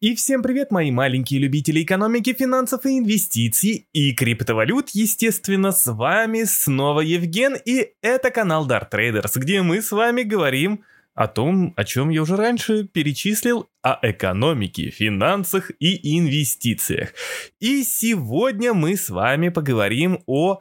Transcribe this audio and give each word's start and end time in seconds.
И 0.00 0.14
всем 0.14 0.44
привет, 0.44 0.70
мои 0.70 0.92
маленькие 0.92 1.40
любители 1.40 1.82
экономики, 1.82 2.32
финансов 2.32 2.86
и 2.86 3.00
инвестиций 3.00 3.88
и 3.92 4.14
криптовалют, 4.14 4.90
естественно, 4.90 5.72
с 5.72 5.92
вами 5.92 6.44
снова 6.44 7.00
Евген, 7.00 7.56
и 7.64 7.94
это 8.00 8.30
канал 8.30 8.68
Dart 8.68 8.92
Traders, 8.92 9.32
где 9.34 9.60
мы 9.60 9.82
с 9.82 9.90
вами 9.90 10.22
говорим 10.22 10.84
о 11.14 11.26
том, 11.26 11.74
о 11.76 11.82
чем 11.82 12.10
я 12.10 12.22
уже 12.22 12.36
раньше 12.36 12.84
перечислил, 12.84 13.68
о 13.82 13.98
экономике, 14.02 14.90
финансах 14.90 15.72
и 15.80 16.16
инвестициях. 16.16 17.12
И 17.58 17.82
сегодня 17.82 18.74
мы 18.74 18.96
с 18.96 19.10
вами 19.10 19.48
поговорим 19.48 20.22
о 20.26 20.60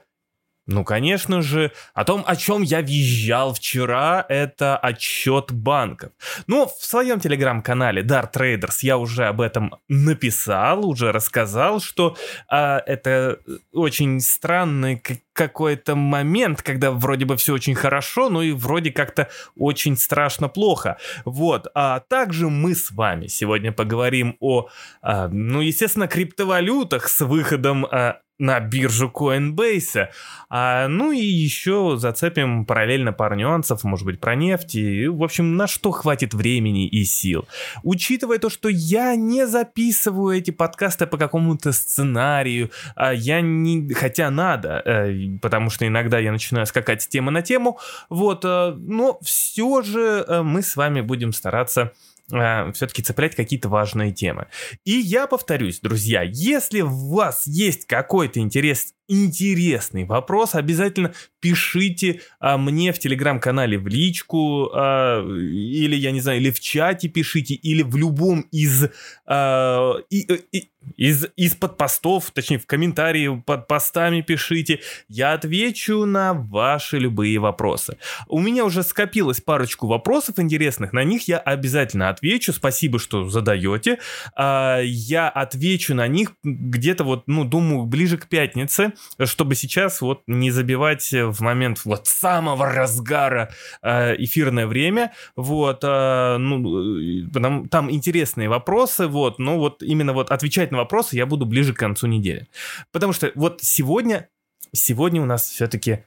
ну, 0.67 0.83
конечно 0.83 1.41
же, 1.41 1.71
о 1.93 2.03
том, 2.03 2.23
о 2.27 2.35
чем 2.35 2.61
я 2.61 2.81
визжал 2.81 3.53
вчера, 3.53 4.25
это 4.27 4.77
отчет 4.77 5.51
банков. 5.51 6.11
Ну, 6.45 6.67
в 6.67 6.83
своем 6.83 7.21
телеграм-канале 7.21 8.03
Dart 8.03 8.33
Traders 8.33 8.79
я 8.81 8.97
уже 8.97 9.25
об 9.25 9.39
этом 9.39 9.75
написал, 9.87 10.85
уже 10.85 11.13
рассказал, 11.13 11.79
что 11.79 12.17
а, 12.49 12.83
это 12.85 13.39
очень 13.71 14.19
странный 14.19 15.01
какой-то 15.37 15.95
момент, 15.95 16.63
когда 16.63 16.91
вроде 16.91 17.25
бы 17.25 17.37
все 17.37 17.53
очень 17.53 17.75
хорошо, 17.75 18.29
но 18.29 18.41
и 18.41 18.51
вроде 18.51 18.91
как-то 18.91 19.29
очень 19.55 19.95
страшно 19.95 20.49
плохо. 20.49 20.97
Вот. 21.25 21.67
А 21.75 21.99
также 21.99 22.49
мы 22.49 22.75
с 22.75 22.91
вами 22.91 23.27
сегодня 23.27 23.71
поговорим 23.71 24.35
о, 24.39 24.67
а, 25.01 25.29
ну, 25.29 25.61
естественно, 25.61 26.07
криптовалютах 26.07 27.07
с 27.07 27.21
выходом 27.21 27.85
а, 27.85 28.19
на 28.39 28.59
биржу 28.59 29.11
Coinbase. 29.13 30.07
А, 30.49 30.87
ну 30.87 31.11
и 31.11 31.19
еще 31.19 31.95
зацепим 31.97 32.65
параллельно 32.65 33.13
пару 33.13 33.35
нюансов, 33.35 33.83
может 33.83 34.05
быть, 34.05 34.19
про 34.19 34.35
нефть. 34.35 34.75
И, 34.75 35.07
в 35.07 35.23
общем, 35.23 35.55
на 35.55 35.67
что 35.67 35.91
хватит 35.91 36.33
времени 36.33 36.87
и 36.87 37.03
сил. 37.03 37.47
Учитывая 37.83 38.37
то, 38.37 38.49
что 38.49 38.69
я 38.69 39.15
не 39.15 39.47
записываю 39.47 40.37
эти 40.37 40.51
подкасты 40.51 41.07
по 41.07 41.17
какому-то 41.17 41.71
сценарию, 41.71 42.71
а 42.95 43.13
я 43.13 43.41
не... 43.41 43.93
хотя 43.93 44.29
надо, 44.29 44.81
э, 44.85 45.37
потому 45.41 45.69
что 45.69 45.87
иногда 45.87 46.19
я 46.19 46.31
начинаю 46.31 46.65
скакать 46.65 47.01
с 47.01 47.07
темы 47.07 47.31
на 47.31 47.41
тему, 47.41 47.79
вот, 48.09 48.45
э, 48.45 48.73
но 48.77 49.19
все 49.21 49.81
же 49.81 50.25
э, 50.27 50.41
мы 50.43 50.61
с 50.61 50.75
вами 50.75 51.01
будем 51.01 51.33
стараться 51.33 51.93
все-таки 52.27 53.01
цеплять 53.01 53.35
какие-то 53.35 53.69
важные 53.69 54.11
темы. 54.11 54.47
И 54.83 54.91
я 54.91 55.27
повторюсь, 55.27 55.79
друзья, 55.79 56.21
если 56.23 56.81
у 56.81 56.89
вас 57.13 57.47
есть 57.47 57.85
какой-то 57.85 58.39
интерес 58.39 58.93
интересный 59.07 60.05
вопрос, 60.05 60.55
обязательно 60.55 61.13
пишите 61.39 62.21
а, 62.39 62.57
мне 62.57 62.91
в 62.91 62.99
телеграм-канале 62.99 63.77
в 63.77 63.87
личку, 63.87 64.69
а, 64.73 65.23
или, 65.23 65.95
я 65.95 66.11
не 66.11 66.21
знаю, 66.21 66.39
или 66.39 66.51
в 66.51 66.59
чате 66.59 67.07
пишите, 67.07 67.53
или 67.53 67.83
в 67.83 67.95
любом 67.95 68.41
из, 68.51 68.89
а, 69.25 69.95
и, 70.09 70.27
и, 70.51 70.69
из, 70.95 71.27
из-под 71.35 71.77
постов, 71.77 72.31
точнее, 72.31 72.59
в 72.59 72.65
комментарии 72.65 73.41
под 73.45 73.67
постами 73.67 74.21
пишите. 74.21 74.79
Я 75.09 75.33
отвечу 75.33 76.05
на 76.05 76.33
ваши 76.33 76.97
любые 76.97 77.39
вопросы. 77.39 77.97
У 78.27 78.39
меня 78.39 78.65
уже 78.65 78.83
скопилось 78.83 79.41
парочку 79.41 79.87
вопросов 79.87 80.39
интересных, 80.39 80.93
на 80.93 81.03
них 81.03 81.27
я 81.27 81.39
обязательно 81.39 82.09
отвечу. 82.09 82.53
Спасибо, 82.53 82.99
что 82.99 83.27
задаете. 83.29 83.99
А, 84.35 84.79
я 84.81 85.29
отвечу 85.29 85.93
на 85.93 86.07
них 86.07 86.33
где-то 86.43 87.03
вот, 87.03 87.23
ну, 87.27 87.43
думаю, 87.43 87.85
ближе 87.85 88.17
к 88.17 88.27
пятнице 88.27 88.93
чтобы 89.25 89.55
сейчас 89.55 90.01
вот 90.01 90.23
не 90.27 90.51
забивать 90.51 91.11
в 91.11 91.41
момент 91.41 91.81
вот 91.85 92.07
самого 92.07 92.65
разгара 92.71 93.51
э, 93.81 94.15
эфирное 94.17 94.67
время, 94.67 95.13
вот, 95.35 95.83
э, 95.83 96.37
ну, 96.37 97.29
там, 97.31 97.69
там 97.69 97.91
интересные 97.91 98.49
вопросы, 98.49 99.07
вот, 99.07 99.39
но 99.39 99.57
вот 99.57 99.83
именно 99.83 100.13
вот 100.13 100.31
отвечать 100.31 100.71
на 100.71 100.77
вопросы 100.77 101.15
я 101.15 101.25
буду 101.25 101.45
ближе 101.45 101.73
к 101.73 101.77
концу 101.77 102.07
недели. 102.07 102.47
Потому 102.91 103.13
что 103.13 103.31
вот 103.35 103.59
сегодня, 103.61 104.29
сегодня 104.73 105.21
у 105.21 105.25
нас 105.25 105.49
все-таки 105.49 106.03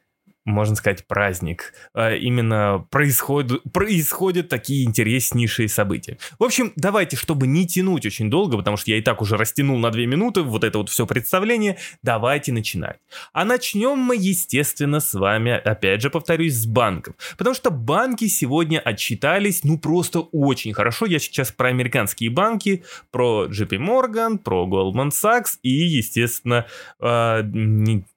можно 0.50 0.76
сказать, 0.76 1.06
праздник. 1.06 1.72
А, 1.94 2.14
именно 2.14 2.86
происходят, 2.90 3.62
происходят 3.72 4.48
такие 4.48 4.84
интереснейшие 4.84 5.68
события. 5.68 6.18
В 6.38 6.44
общем, 6.44 6.72
давайте, 6.76 7.16
чтобы 7.16 7.46
не 7.46 7.66
тянуть 7.66 8.06
очень 8.06 8.30
долго, 8.30 8.56
потому 8.56 8.76
что 8.76 8.90
я 8.90 8.98
и 8.98 9.02
так 9.02 9.22
уже 9.22 9.36
растянул 9.36 9.78
на 9.78 9.90
две 9.90 10.06
минуты 10.06 10.42
вот 10.42 10.64
это 10.64 10.78
вот 10.78 10.88
все 10.88 11.06
представление, 11.06 11.78
давайте 12.02 12.52
начинать. 12.52 12.98
А 13.32 13.44
начнем 13.44 13.98
мы, 13.98 14.16
естественно, 14.16 15.00
с 15.00 15.14
вами, 15.14 15.52
опять 15.52 16.02
же, 16.02 16.10
повторюсь, 16.10 16.54
с 16.54 16.66
банков. 16.66 17.14
Потому 17.38 17.54
что 17.54 17.70
банки 17.70 18.26
сегодня 18.26 18.78
отчитались, 18.78 19.64
ну, 19.64 19.78
просто 19.78 20.20
очень 20.20 20.72
хорошо. 20.72 21.06
Я 21.06 21.18
сейчас 21.18 21.52
про 21.52 21.68
американские 21.68 22.30
банки, 22.30 22.84
про 23.10 23.46
JP 23.46 23.78
Morgan, 23.78 24.38
про 24.38 24.66
Goldman 24.66 25.10
Sachs 25.10 25.58
и, 25.62 25.70
естественно, 25.70 26.66
э, 27.00 27.42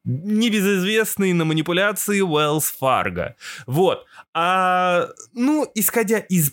небезызвестный 0.03 1.33
на 1.33 1.45
манипуляции 1.45 2.21
Wells 2.21 2.65
Fargo. 2.81 3.33
Вот. 3.65 4.05
А, 4.33 5.09
ну, 5.33 5.69
исходя 5.75 6.19
из 6.19 6.51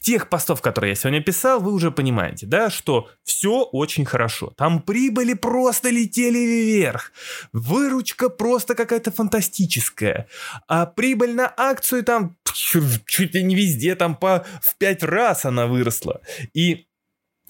тех 0.00 0.28
постов, 0.28 0.62
которые 0.62 0.90
я 0.90 0.94
сегодня 0.94 1.20
писал, 1.20 1.60
вы 1.60 1.72
уже 1.72 1.90
понимаете, 1.90 2.46
да, 2.46 2.70
что 2.70 3.10
все 3.24 3.62
очень 3.64 4.04
хорошо. 4.04 4.52
Там 4.56 4.80
прибыли 4.80 5.34
просто 5.34 5.90
летели 5.90 6.38
вверх. 6.38 7.12
Выручка 7.52 8.28
просто 8.28 8.74
какая-то 8.74 9.10
фантастическая. 9.10 10.28
А 10.66 10.86
прибыль 10.86 11.34
на 11.34 11.52
акцию 11.56 12.04
там 12.04 12.36
чуть 12.54 13.34
ли 13.34 13.42
не 13.42 13.54
везде, 13.54 13.94
там 13.94 14.16
по 14.16 14.46
в 14.62 14.78
пять 14.78 15.02
раз 15.02 15.44
она 15.44 15.66
выросла. 15.66 16.20
И 16.54 16.86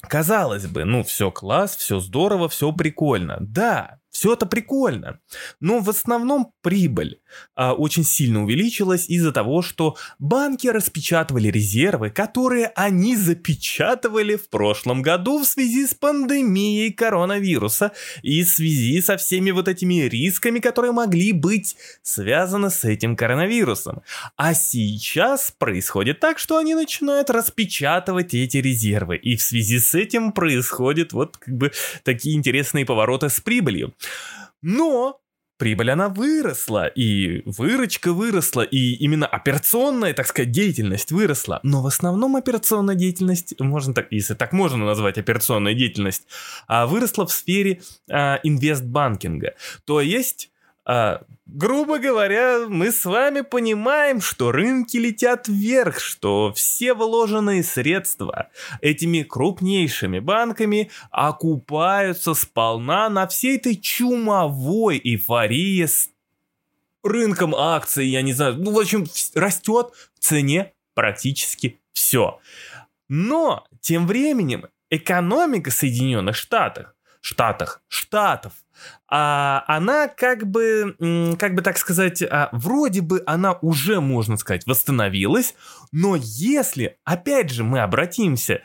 казалось 0.00 0.66
бы, 0.66 0.84
ну 0.84 1.02
все 1.02 1.30
класс, 1.30 1.76
все 1.76 2.00
здорово, 2.00 2.48
все 2.48 2.72
прикольно. 2.72 3.36
Да, 3.40 3.98
все 4.10 4.32
это 4.32 4.46
прикольно, 4.46 5.20
но 5.60 5.80
в 5.80 5.90
основном 5.90 6.52
прибыль 6.62 7.20
а, 7.54 7.74
очень 7.74 8.04
сильно 8.04 8.42
увеличилась 8.42 9.08
из-за 9.08 9.32
того, 9.32 9.62
что 9.62 9.96
банки 10.18 10.66
распечатывали 10.66 11.48
резервы, 11.48 12.10
которые 12.10 12.66
они 12.74 13.16
запечатывали 13.16 14.36
в 14.36 14.48
прошлом 14.48 15.02
году 15.02 15.40
в 15.40 15.44
связи 15.44 15.86
с 15.86 15.94
пандемией 15.94 16.92
коронавируса 16.92 17.92
и 18.22 18.42
в 18.42 18.48
связи 18.48 19.00
со 19.02 19.16
всеми 19.16 19.50
вот 19.50 19.68
этими 19.68 20.02
рисками, 20.02 20.58
которые 20.58 20.92
могли 20.92 21.32
быть 21.32 21.76
связаны 22.02 22.70
с 22.70 22.84
этим 22.84 23.14
коронавирусом. 23.14 24.02
А 24.36 24.54
сейчас 24.54 25.52
происходит 25.56 26.20
так, 26.20 26.38
что 26.38 26.56
они 26.56 26.74
начинают 26.74 27.30
распечатывать 27.30 28.34
эти 28.34 28.56
резервы, 28.56 29.16
и 29.16 29.36
в 29.36 29.42
связи 29.42 29.78
с 29.78 29.94
этим 29.94 30.32
происходят 30.32 31.12
вот 31.12 31.36
как 31.36 31.54
бы 31.56 31.72
такие 32.04 32.36
интересные 32.36 32.86
повороты 32.86 33.28
с 33.28 33.40
прибылью. 33.40 33.94
Но 34.62 35.20
прибыль 35.58 35.90
она 35.90 36.08
выросла, 36.08 36.86
и 36.86 37.42
выручка 37.44 38.12
выросла, 38.12 38.62
и 38.62 38.94
именно 38.94 39.26
операционная, 39.26 40.14
так 40.14 40.26
сказать, 40.26 40.52
деятельность 40.52 41.10
выросла. 41.10 41.60
Но 41.62 41.82
в 41.82 41.86
основном 41.86 42.36
операционная 42.36 42.94
деятельность, 42.94 43.58
можно 43.60 43.92
так, 43.92 44.06
если 44.10 44.34
так 44.34 44.52
можно 44.52 44.84
назвать 44.84 45.18
операционная 45.18 45.74
деятельность, 45.74 46.26
а, 46.66 46.86
выросла 46.86 47.26
в 47.26 47.32
сфере 47.32 47.82
а, 48.10 48.38
инвестбанкинга. 48.42 49.54
То 49.84 50.00
есть 50.00 50.50
а, 50.88 51.20
грубо 51.44 51.98
говоря, 51.98 52.64
мы 52.66 52.90
с 52.90 53.04
вами 53.04 53.42
понимаем, 53.42 54.22
что 54.22 54.52
рынки 54.52 54.96
летят 54.96 55.46
вверх, 55.46 56.00
что 56.00 56.50
все 56.54 56.94
вложенные 56.94 57.62
средства 57.62 58.48
этими 58.80 59.22
крупнейшими 59.22 60.18
банками 60.18 60.90
окупаются 61.10 62.32
сполна 62.32 63.10
на 63.10 63.28
всей 63.28 63.58
этой 63.58 63.76
чумовой 63.76 64.98
эйфории 65.04 65.84
с 65.84 66.08
рынком 67.02 67.54
акций, 67.54 68.06
я 68.06 68.22
не 68.22 68.32
знаю, 68.32 68.54
ну, 68.56 68.72
в 68.72 68.78
общем, 68.78 69.06
растет 69.34 69.92
в 70.14 70.20
цене 70.20 70.72
практически 70.94 71.78
все. 71.92 72.40
Но 73.10 73.66
тем 73.82 74.06
временем 74.06 74.68
экономика 74.88 75.70
Соединенных 75.70 76.34
Штатов, 76.34 76.94
Штатах, 77.20 77.82
Штатов 77.88 78.54
а, 79.08 79.64
она 79.66 80.08
как 80.08 80.46
бы, 80.46 80.96
как 81.38 81.54
бы 81.54 81.62
так 81.62 81.78
сказать, 81.78 82.22
а, 82.22 82.48
вроде 82.52 83.00
бы 83.00 83.22
она 83.26 83.52
уже, 83.62 84.00
можно 84.00 84.36
сказать, 84.36 84.66
восстановилась, 84.66 85.54
но 85.92 86.16
если, 86.16 86.98
опять 87.04 87.50
же, 87.50 87.64
мы 87.64 87.80
обратимся 87.80 88.62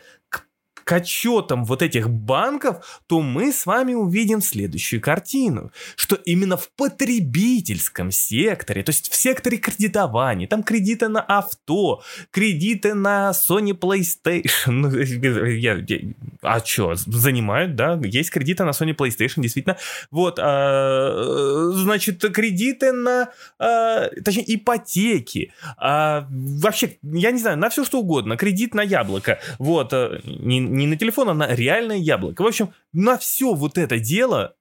к 0.83 0.91
отчетам 0.91 1.65
вот 1.65 1.81
этих 1.81 2.09
банков, 2.09 3.01
то 3.07 3.21
мы 3.21 3.51
с 3.51 3.65
вами 3.65 3.93
увидим 3.93 4.41
следующую 4.41 5.01
картину, 5.01 5.71
что 5.95 6.15
именно 6.15 6.57
в 6.57 6.69
потребительском 6.69 8.11
секторе, 8.11 8.83
то 8.83 8.89
есть 8.89 9.11
в 9.11 9.15
секторе 9.15 9.57
кредитования, 9.57 10.47
там 10.47 10.63
кредиты 10.63 11.07
на 11.07 11.21
авто, 11.21 12.03
кредиты 12.31 12.93
на 12.93 13.31
Sony 13.31 13.77
PlayStation, 13.77 14.71
ну, 14.71 14.89
я, 15.49 15.75
я, 15.75 15.99
а 16.41 16.59
что, 16.63 16.95
занимают, 16.95 17.75
да, 17.75 17.99
есть 18.03 18.31
кредиты 18.31 18.63
на 18.63 18.71
Sony 18.71 18.95
PlayStation, 18.95 19.41
действительно. 19.41 19.77
Вот, 20.11 20.39
а, 20.39 21.69
значит, 21.73 22.21
кредиты 22.33 22.91
на, 22.91 23.29
а, 23.59 24.09
точнее, 24.23 24.55
ипотеки, 24.55 25.53
а, 25.77 26.27
вообще, 26.29 26.97
я 27.01 27.31
не 27.31 27.39
знаю, 27.39 27.57
на 27.57 27.69
все 27.69 27.83
что 27.85 27.99
угодно, 27.99 28.37
кредит 28.37 28.73
на 28.73 28.81
яблоко, 28.81 29.39
вот, 29.59 29.93
а, 29.93 30.19
не, 30.25 30.59
не 30.73 30.87
на 30.87 30.97
телефон, 30.97 31.29
а 31.29 31.33
на 31.33 31.47
реальное 31.55 31.97
яблоко. 31.97 32.41
В 32.41 32.47
общем, 32.47 32.73
на 32.91 33.17
все 33.17 33.53
вот 33.53 33.77
это 33.77 33.99
дело 33.99 34.55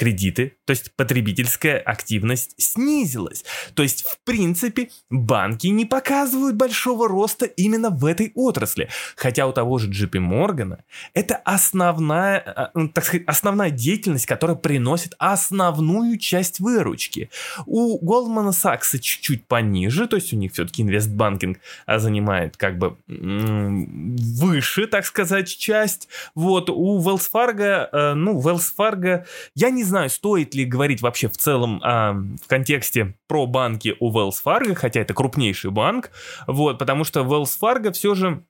кредиты, 0.00 0.54
то 0.64 0.70
есть 0.70 0.96
потребительская 0.96 1.78
активность 1.78 2.54
снизилась. 2.56 3.44
То 3.74 3.82
есть, 3.82 4.06
в 4.06 4.18
принципе, 4.24 4.88
банки 5.10 5.66
не 5.66 5.84
показывают 5.84 6.56
большого 6.56 7.06
роста 7.06 7.44
именно 7.44 7.90
в 7.90 8.06
этой 8.06 8.32
отрасли. 8.34 8.88
Хотя 9.14 9.46
у 9.46 9.52
того 9.52 9.76
же 9.76 9.90
JP 9.90 10.12
Morgan 10.12 10.78
это 11.12 11.36
основная, 11.36 12.38
а, 12.38 12.70
ну, 12.72 12.88
так 12.88 13.04
сказать, 13.04 13.26
основная 13.26 13.68
деятельность, 13.68 14.24
которая 14.24 14.56
приносит 14.56 15.14
основную 15.18 16.16
часть 16.18 16.60
выручки. 16.60 17.28
У 17.66 18.02
Goldman 18.02 18.52
Sachs 18.52 18.98
чуть-чуть 18.98 19.46
пониже, 19.46 20.08
то 20.08 20.16
есть 20.16 20.32
у 20.32 20.36
них 20.36 20.52
все-таки 20.54 20.80
инвестбанкинг 20.80 21.58
а, 21.84 21.98
занимает 21.98 22.56
как 22.56 22.78
бы 22.78 22.96
выше, 23.06 24.86
так 24.86 25.04
сказать, 25.04 25.48
часть. 25.48 26.08
Вот 26.34 26.70
у 26.70 27.02
Wells 27.02 27.28
Fargo, 27.30 27.86
э, 27.92 28.14
ну, 28.14 28.40
Wells 28.40 28.72
Fargo, 28.78 29.26
я 29.54 29.68
не 29.68 29.89
знаю, 29.90 30.10
стоит 30.10 30.54
ли 30.54 30.64
говорить 30.64 31.02
вообще 31.02 31.28
в 31.28 31.36
целом 31.36 31.80
а, 31.82 32.12
в 32.12 32.46
контексте 32.46 33.14
про 33.26 33.46
банки 33.46 33.94
у 34.00 34.10
Wells 34.10 34.36
Fargo, 34.44 34.74
хотя 34.74 35.00
это 35.00 35.14
крупнейший 35.14 35.70
банк, 35.70 36.10
вот, 36.46 36.78
потому 36.78 37.04
что 37.04 37.20
Wells 37.20 37.52
Fargo 37.60 37.92
все 37.92 38.14
же 38.14 38.44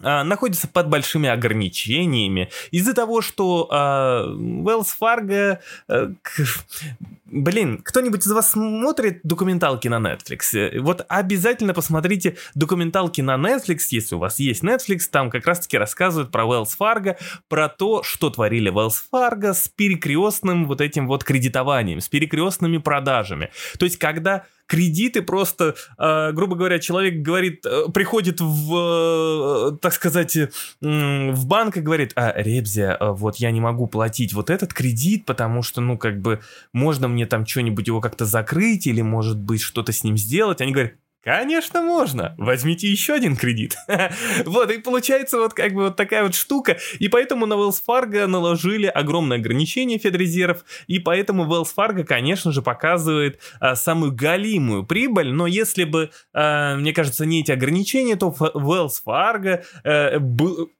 находится 0.00 0.68
под 0.68 0.88
большими 0.88 1.28
ограничениями 1.28 2.50
из-за 2.70 2.94
того, 2.94 3.20
что 3.20 3.68
а, 3.70 4.26
Wells 4.28 4.88
Fargo... 5.00 5.58
А, 5.88 6.12
к, 6.22 6.40
блин, 7.26 7.80
кто-нибудь 7.82 8.26
из 8.26 8.32
вас 8.32 8.52
смотрит 8.52 9.20
документалки 9.22 9.88
на 9.88 9.98
Netflix? 9.98 10.78
Вот 10.80 11.04
обязательно 11.08 11.74
посмотрите 11.74 12.36
документалки 12.54 13.20
на 13.20 13.36
Netflix, 13.36 13.78
если 13.90 14.14
у 14.14 14.18
вас 14.18 14.38
есть 14.38 14.62
Netflix, 14.64 15.00
там 15.10 15.30
как 15.30 15.46
раз-таки 15.46 15.78
рассказывают 15.78 16.30
про 16.30 16.44
Wells 16.44 16.70
Fargo, 16.78 17.16
про 17.48 17.68
то, 17.68 18.02
что 18.02 18.30
творили 18.30 18.72
Wells 18.72 19.02
Fargo 19.12 19.52
с 19.52 19.68
перекрестным 19.68 20.66
вот 20.66 20.80
этим 20.80 21.06
вот 21.06 21.24
кредитованием, 21.24 22.00
с 22.00 22.08
перекрестными 22.08 22.78
продажами. 22.78 23.50
То 23.78 23.84
есть, 23.84 23.98
когда 23.98 24.44
кредиты 24.70 25.20
просто, 25.22 25.74
э, 25.98 26.32
грубо 26.32 26.54
говоря, 26.54 26.78
человек 26.78 27.22
говорит, 27.22 27.66
э, 27.66 27.86
приходит 27.92 28.40
в, 28.40 29.72
э, 29.72 29.78
так 29.82 29.92
сказать, 29.92 30.36
э, 30.36 30.48
в 30.80 31.46
банк 31.46 31.76
и 31.76 31.80
говорит, 31.80 32.12
а, 32.14 32.32
Ребзя, 32.36 32.96
э, 32.98 33.10
вот 33.10 33.36
я 33.36 33.50
не 33.50 33.60
могу 33.60 33.88
платить 33.88 34.32
вот 34.32 34.48
этот 34.48 34.72
кредит, 34.72 35.26
потому 35.26 35.62
что, 35.64 35.80
ну, 35.80 35.98
как 35.98 36.20
бы, 36.20 36.38
можно 36.72 37.08
мне 37.08 37.26
там 37.26 37.44
что-нибудь 37.44 37.88
его 37.88 38.00
как-то 38.00 38.24
закрыть 38.24 38.86
или, 38.86 39.02
может 39.02 39.40
быть, 39.40 39.60
что-то 39.60 39.90
с 39.90 40.04
ним 40.04 40.16
сделать. 40.16 40.60
Они 40.60 40.70
говорят, 40.70 40.92
Конечно, 41.22 41.82
можно. 41.82 42.34
Возьмите 42.38 42.88
еще 42.88 43.12
один 43.12 43.36
кредит. 43.36 43.76
вот, 44.46 44.70
и 44.70 44.78
получается 44.78 45.36
вот 45.36 45.52
как 45.52 45.74
бы 45.74 45.84
вот 45.84 45.96
такая 45.96 46.22
вот 46.22 46.34
штука. 46.34 46.78
И 46.98 47.08
поэтому 47.08 47.44
на 47.44 47.54
Wells 47.54 47.82
Fargo 47.86 48.26
наложили 48.26 48.86
огромное 48.86 49.36
ограничение 49.36 49.98
Федрезерв. 49.98 50.64
И 50.86 50.98
поэтому 50.98 51.44
Wells 51.44 51.68
Fargo, 51.76 52.04
конечно 52.04 52.52
же, 52.52 52.62
показывает 52.62 53.38
а, 53.60 53.76
самую 53.76 54.12
галимую 54.12 54.86
прибыль. 54.86 55.30
Но 55.30 55.46
если 55.46 55.84
бы, 55.84 56.10
а, 56.32 56.76
мне 56.76 56.94
кажется, 56.94 57.26
не 57.26 57.40
эти 57.40 57.52
ограничения, 57.52 58.16
то 58.16 58.34
Wells 58.54 59.02
Fargo 59.06 59.62
а, 59.84 60.18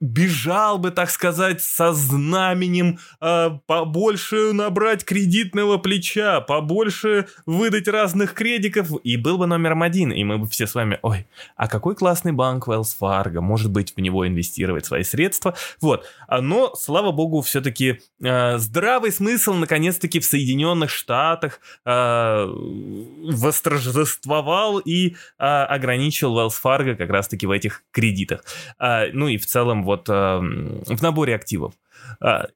бежал 0.00 0.78
бы, 0.78 0.90
так 0.90 1.10
сказать, 1.10 1.60
со 1.60 1.92
знаменем 1.92 2.98
а, 3.20 3.60
побольше 3.66 4.54
набрать 4.54 5.04
кредитного 5.04 5.76
плеча, 5.76 6.40
побольше 6.40 7.26
выдать 7.44 7.88
разных 7.88 8.32
кредитов, 8.32 8.88
и 9.04 9.18
был 9.18 9.36
бы 9.36 9.46
номером 9.46 9.82
один. 9.82 10.12
И 10.12 10.29
мы 10.30 10.38
бы 10.38 10.48
все 10.48 10.66
с 10.66 10.74
вами, 10.74 10.98
ой, 11.02 11.26
а 11.56 11.66
какой 11.66 11.96
классный 11.96 12.32
банк 12.32 12.68
Wells 12.68 12.94
Fargo, 13.00 13.40
может 13.40 13.72
быть, 13.72 13.96
в 13.96 14.00
него 14.00 14.26
инвестировать 14.26 14.86
свои 14.86 15.02
средства. 15.02 15.54
Вот, 15.80 16.06
а, 16.28 16.40
но, 16.40 16.74
слава 16.76 17.10
богу, 17.10 17.40
все-таки 17.40 18.00
э, 18.22 18.58
здравый 18.58 19.10
смысл, 19.10 19.54
наконец-таки, 19.54 20.20
в 20.20 20.24
Соединенных 20.24 20.90
Штатах 20.90 21.60
э, 21.84 22.44
восторжествовал 22.46 24.78
и 24.78 25.10
э, 25.10 25.14
ограничил 25.38 26.38
Wells 26.38 26.54
Fargo 26.62 26.94
как 26.94 27.10
раз-таки 27.10 27.46
в 27.46 27.50
этих 27.50 27.82
кредитах. 27.90 28.44
Э, 28.78 29.10
ну 29.12 29.26
и 29.26 29.36
в 29.36 29.46
целом 29.46 29.82
вот 29.82 30.08
э, 30.08 30.12
в 30.12 31.02
наборе 31.02 31.34
активов. 31.34 31.74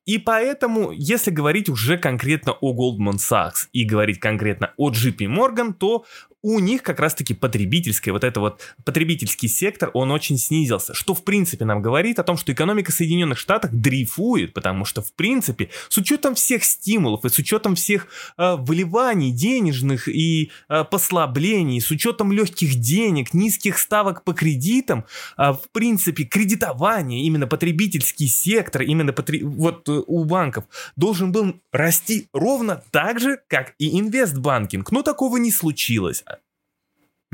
И 0.04 0.18
поэтому, 0.18 0.90
если 0.90 1.30
говорить 1.30 1.68
уже 1.68 1.96
конкретно 1.96 2.52
о 2.52 2.74
Goldman 2.74 3.16
Sachs 3.16 3.68
и 3.72 3.84
говорить 3.84 4.18
конкретно 4.18 4.72
о 4.76 4.90
JP 4.90 5.18
Morgan, 5.26 5.72
то 5.72 6.04
у 6.44 6.58
них 6.58 6.82
как 6.82 7.00
раз-таки 7.00 7.32
потребительская, 7.32 8.12
вот 8.12 8.22
это 8.22 8.38
вот 8.38 8.60
потребительский 8.84 9.48
сектор, 9.48 9.90
он 9.94 10.10
очень 10.10 10.36
снизился, 10.36 10.92
что 10.92 11.14
в 11.14 11.24
принципе 11.24 11.64
нам 11.64 11.80
говорит 11.80 12.18
о 12.18 12.22
том, 12.22 12.36
что 12.36 12.52
экономика 12.52 12.92
Соединенных 12.92 13.38
Штатов 13.38 13.70
дрейфует, 13.72 14.52
потому 14.52 14.84
что 14.84 15.00
в 15.00 15.14
принципе 15.14 15.70
с 15.88 15.96
учетом 15.96 16.34
всех 16.34 16.62
стимулов 16.64 17.24
и 17.24 17.30
с 17.30 17.38
учетом 17.38 17.76
всех 17.76 18.08
э, 18.36 18.56
выливаний 18.56 19.30
денежных 19.30 20.06
и 20.06 20.50
э, 20.68 20.84
послаблений, 20.84 21.80
с 21.80 21.90
учетом 21.90 22.30
легких 22.30 22.74
денег, 22.74 23.32
низких 23.32 23.78
ставок 23.78 24.22
по 24.22 24.34
кредитам, 24.34 25.06
э, 25.38 25.52
в 25.52 25.70
принципе 25.72 26.24
кредитование, 26.24 27.22
именно 27.22 27.46
потребительский 27.46 28.26
сектор, 28.26 28.82
именно 28.82 29.14
потр... 29.14 29.36
вот 29.44 29.88
э, 29.88 30.02
у 30.06 30.24
банков 30.24 30.64
должен 30.94 31.32
был 31.32 31.54
расти 31.72 32.28
ровно 32.34 32.82
так 32.90 33.18
же, 33.18 33.38
как 33.48 33.72
и 33.78 33.98
инвестбанкинг, 33.98 34.92
но 34.92 35.00
такого 35.00 35.38
не 35.38 35.50
случилось 35.50 36.22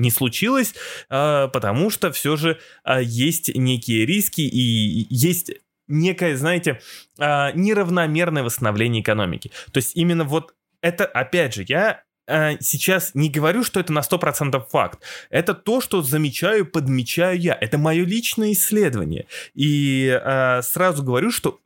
не 0.00 0.10
случилось, 0.10 0.74
а, 1.08 1.48
потому 1.48 1.90
что 1.90 2.10
все 2.10 2.36
же 2.36 2.58
а, 2.82 3.00
есть 3.00 3.54
некие 3.54 4.06
риски 4.06 4.40
и 4.40 5.06
есть 5.10 5.52
некое, 5.86 6.36
знаете, 6.36 6.80
а, 7.18 7.52
неравномерное 7.52 8.42
восстановление 8.42 9.02
экономики. 9.02 9.50
То 9.72 9.78
есть 9.78 9.96
именно 9.96 10.24
вот 10.24 10.54
это, 10.82 11.04
опять 11.04 11.54
же, 11.54 11.64
я 11.68 12.02
сейчас 12.60 13.10
не 13.14 13.28
говорю, 13.28 13.64
что 13.64 13.80
это 13.80 13.92
на 13.92 14.02
100% 14.02 14.64
факт. 14.70 15.02
Это 15.30 15.52
то, 15.52 15.80
что 15.80 16.00
замечаю, 16.00 16.64
подмечаю 16.64 17.36
я. 17.36 17.58
Это 17.60 17.76
мое 17.76 18.04
личное 18.04 18.52
исследование. 18.52 19.26
И 19.52 20.06
э, 20.06 20.62
сразу 20.62 21.02
говорю, 21.02 21.32
что 21.32 21.58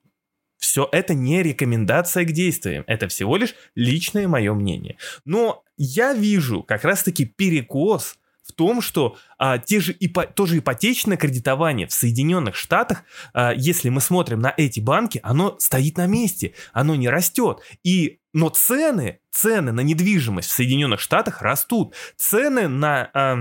все 0.65 0.89
это 0.91 1.13
не 1.13 1.43
рекомендация 1.43 2.25
к 2.25 2.33
действиям. 2.33 2.85
Это 2.87 3.09
всего 3.09 3.37
лишь 3.37 3.55
личное 3.75 4.27
мое 4.27 4.55
мнение. 4.55 4.97
Но 5.27 5.63
я 5.77 6.15
вижу 6.15 6.63
как 6.63 6.85
раз-таки 6.85 7.27
перекос 7.27 8.17
в 8.47 8.53
том, 8.53 8.83
что 8.83 9.17
а, 9.39 9.59
те 9.59 9.81
же 9.81 9.93
ипо, 9.93 10.27
тоже 10.27 10.59
ипотечное 10.59 11.17
кредитование 11.17 11.87
в 11.87 11.93
Соединенных 11.93 12.57
Штатах, 12.57 13.05
а, 13.33 13.53
если 13.55 13.89
мы 13.89 14.01
смотрим 14.01 14.41
на 14.41 14.53
эти 14.57 14.81
банки, 14.81 15.21
оно 15.23 15.57
стоит 15.59 15.97
на 15.97 16.07
месте, 16.07 16.55
оно 16.73 16.95
не 16.95 17.09
растет. 17.09 17.61
И, 17.83 18.19
но 18.33 18.51
цены, 18.51 19.21
цены 19.31 19.73
на 19.73 19.81
недвижимость 19.81 20.51
в 20.51 20.53
Соединенных 20.53 21.01
Штатах 21.01 21.43
растут. 21.43 21.95
Цены 22.17 22.69
на... 22.69 23.11
А, 23.15 23.39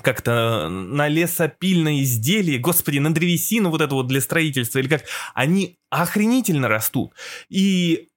как-то 0.00 0.70
на 0.70 1.06
лесопильные 1.08 2.02
изделия, 2.02 2.58
господи, 2.58 2.98
на 2.98 3.12
древесину 3.12 3.68
вот 3.68 3.82
это 3.82 3.94
вот 3.94 4.06
для 4.06 4.22
строительства 4.22 4.78
или 4.78 4.88
как, 4.88 5.04
они 5.34 5.78
охренительно 5.90 6.66
растут. 6.68 7.12
И 7.50 8.08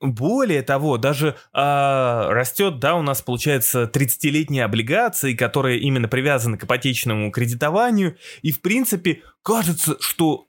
более 0.00 0.62
того, 0.62 0.96
даже 0.96 1.36
э, 1.52 2.28
растет, 2.30 2.78
да, 2.78 2.96
у 2.96 3.02
нас 3.02 3.20
получается 3.20 3.90
30-летние 3.92 4.64
облигации, 4.64 5.34
которые 5.34 5.80
именно 5.80 6.08
привязаны 6.08 6.56
к 6.56 6.64
ипотечному 6.64 7.30
кредитованию, 7.30 8.16
и 8.42 8.50
в 8.50 8.60
принципе 8.62 9.22
кажется, 9.42 9.96
что 10.00 10.46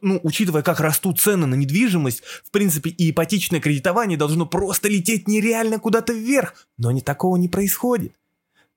ну, 0.00 0.20
учитывая, 0.22 0.62
как 0.62 0.80
растут 0.80 1.20
цены 1.20 1.46
на 1.46 1.54
недвижимость, 1.54 2.22
в 2.24 2.50
принципе, 2.50 2.90
и 2.90 3.10
ипотечное 3.10 3.60
кредитование 3.60 4.16
должно 4.16 4.46
просто 4.46 4.88
лететь 4.88 5.28
нереально 5.28 5.78
куда-то 5.78 6.14
вверх. 6.14 6.54
Но 6.78 6.90
не 6.90 7.02
такого 7.02 7.36
не 7.36 7.48
происходит. 7.48 8.14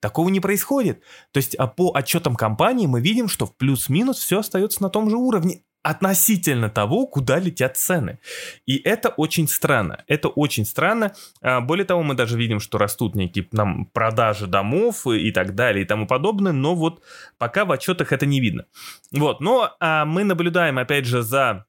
Такого 0.00 0.28
не 0.28 0.40
происходит. 0.40 1.00
То 1.32 1.38
есть 1.38 1.54
а 1.54 1.66
по 1.66 1.92
отчетам 1.94 2.36
компании 2.36 2.86
мы 2.86 3.00
видим, 3.00 3.28
что 3.28 3.46
в 3.46 3.56
плюс-минус 3.56 4.18
все 4.18 4.40
остается 4.40 4.82
на 4.82 4.90
том 4.90 5.08
же 5.08 5.16
уровне 5.16 5.62
относительно 5.88 6.68
того, 6.68 7.06
куда 7.06 7.38
летят 7.38 7.78
цены. 7.78 8.18
И 8.66 8.76
это 8.76 9.08
очень 9.08 9.48
странно. 9.48 10.04
Это 10.06 10.28
очень 10.28 10.66
странно. 10.66 11.14
А, 11.40 11.62
более 11.62 11.86
того, 11.86 12.02
мы 12.02 12.14
даже 12.14 12.36
видим, 12.36 12.60
что 12.60 12.76
растут 12.76 13.14
некие 13.14 13.48
нам 13.52 13.86
продажи 13.86 14.46
домов 14.46 15.06
и 15.06 15.30
так 15.32 15.54
далее 15.54 15.84
и 15.84 15.86
тому 15.86 16.06
подобное, 16.06 16.52
но 16.52 16.74
вот 16.74 17.02
пока 17.38 17.64
в 17.64 17.72
отчетах 17.72 18.12
это 18.12 18.26
не 18.26 18.38
видно. 18.38 18.66
Вот, 19.12 19.40
но 19.40 19.76
а 19.80 20.04
мы 20.04 20.24
наблюдаем 20.24 20.78
опять 20.78 21.06
же 21.06 21.22
за 21.22 21.64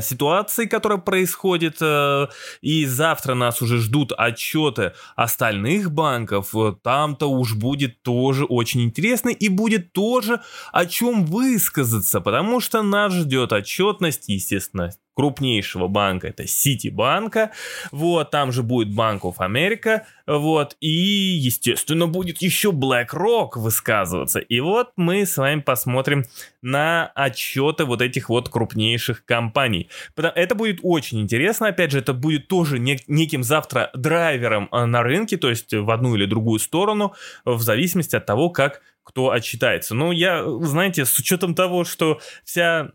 ситуации, 0.00 0.66
которая 0.66 0.98
происходит, 0.98 1.78
э, 1.80 2.26
и 2.60 2.86
завтра 2.86 3.34
нас 3.34 3.62
уже 3.62 3.78
ждут 3.78 4.12
отчеты 4.16 4.92
остальных 5.16 5.92
банков, 5.92 6.54
э, 6.54 6.74
там-то 6.82 7.30
уж 7.30 7.54
будет 7.54 8.02
тоже 8.02 8.44
очень 8.44 8.82
интересно 8.82 9.30
и 9.30 9.48
будет 9.48 9.92
тоже 9.92 10.40
о 10.72 10.86
чем 10.86 11.24
высказаться, 11.26 12.20
потому 12.20 12.60
что 12.60 12.82
нас 12.82 13.12
ждет 13.12 13.52
отчетность, 13.52 14.28
естественно, 14.28 14.90
крупнейшего 15.14 15.88
банка, 15.88 16.28
это 16.28 16.46
Ситибанка, 16.46 17.52
вот, 17.92 18.30
там 18.30 18.52
же 18.52 18.62
будет 18.62 18.88
Bank 18.88 19.20
of 19.20 19.36
America, 19.38 20.02
вот, 20.26 20.76
и, 20.80 20.88
естественно, 20.88 22.06
будет 22.06 22.42
еще 22.42 22.70
BlackRock 22.70 23.50
высказываться, 23.56 24.38
и 24.38 24.60
вот 24.60 24.90
мы 24.96 25.26
с 25.26 25.36
вами 25.36 25.60
посмотрим 25.60 26.24
на 26.62 27.10
отчеты 27.14 27.84
вот 27.84 28.02
этих 28.02 28.28
вот 28.28 28.48
крупнейших 28.48 29.24
компаний. 29.24 29.88
Это 30.16 30.54
будет 30.54 30.80
очень 30.82 31.20
интересно, 31.20 31.68
опять 31.68 31.90
же, 31.90 31.98
это 31.98 32.12
будет 32.12 32.48
тоже 32.48 32.78
неким 32.78 33.42
завтра 33.42 33.90
драйвером 33.94 34.68
э, 34.72 34.84
на 34.84 35.02
рынке, 35.02 35.36
то 35.36 35.50
есть 35.50 35.72
в 35.72 35.90
одну 35.90 36.14
или 36.14 36.26
другую 36.26 36.58
сторону, 36.58 37.14
в 37.44 37.60
зависимости 37.60 38.16
от 38.16 38.26
того, 38.26 38.50
как 38.50 38.80
кто 39.04 39.30
отчитается. 39.30 39.94
Ну, 39.94 40.12
я, 40.12 40.44
знаете, 40.62 41.04
с 41.04 41.18
учетом 41.18 41.54
того, 41.54 41.84
что 41.84 42.20
вся 42.42 42.90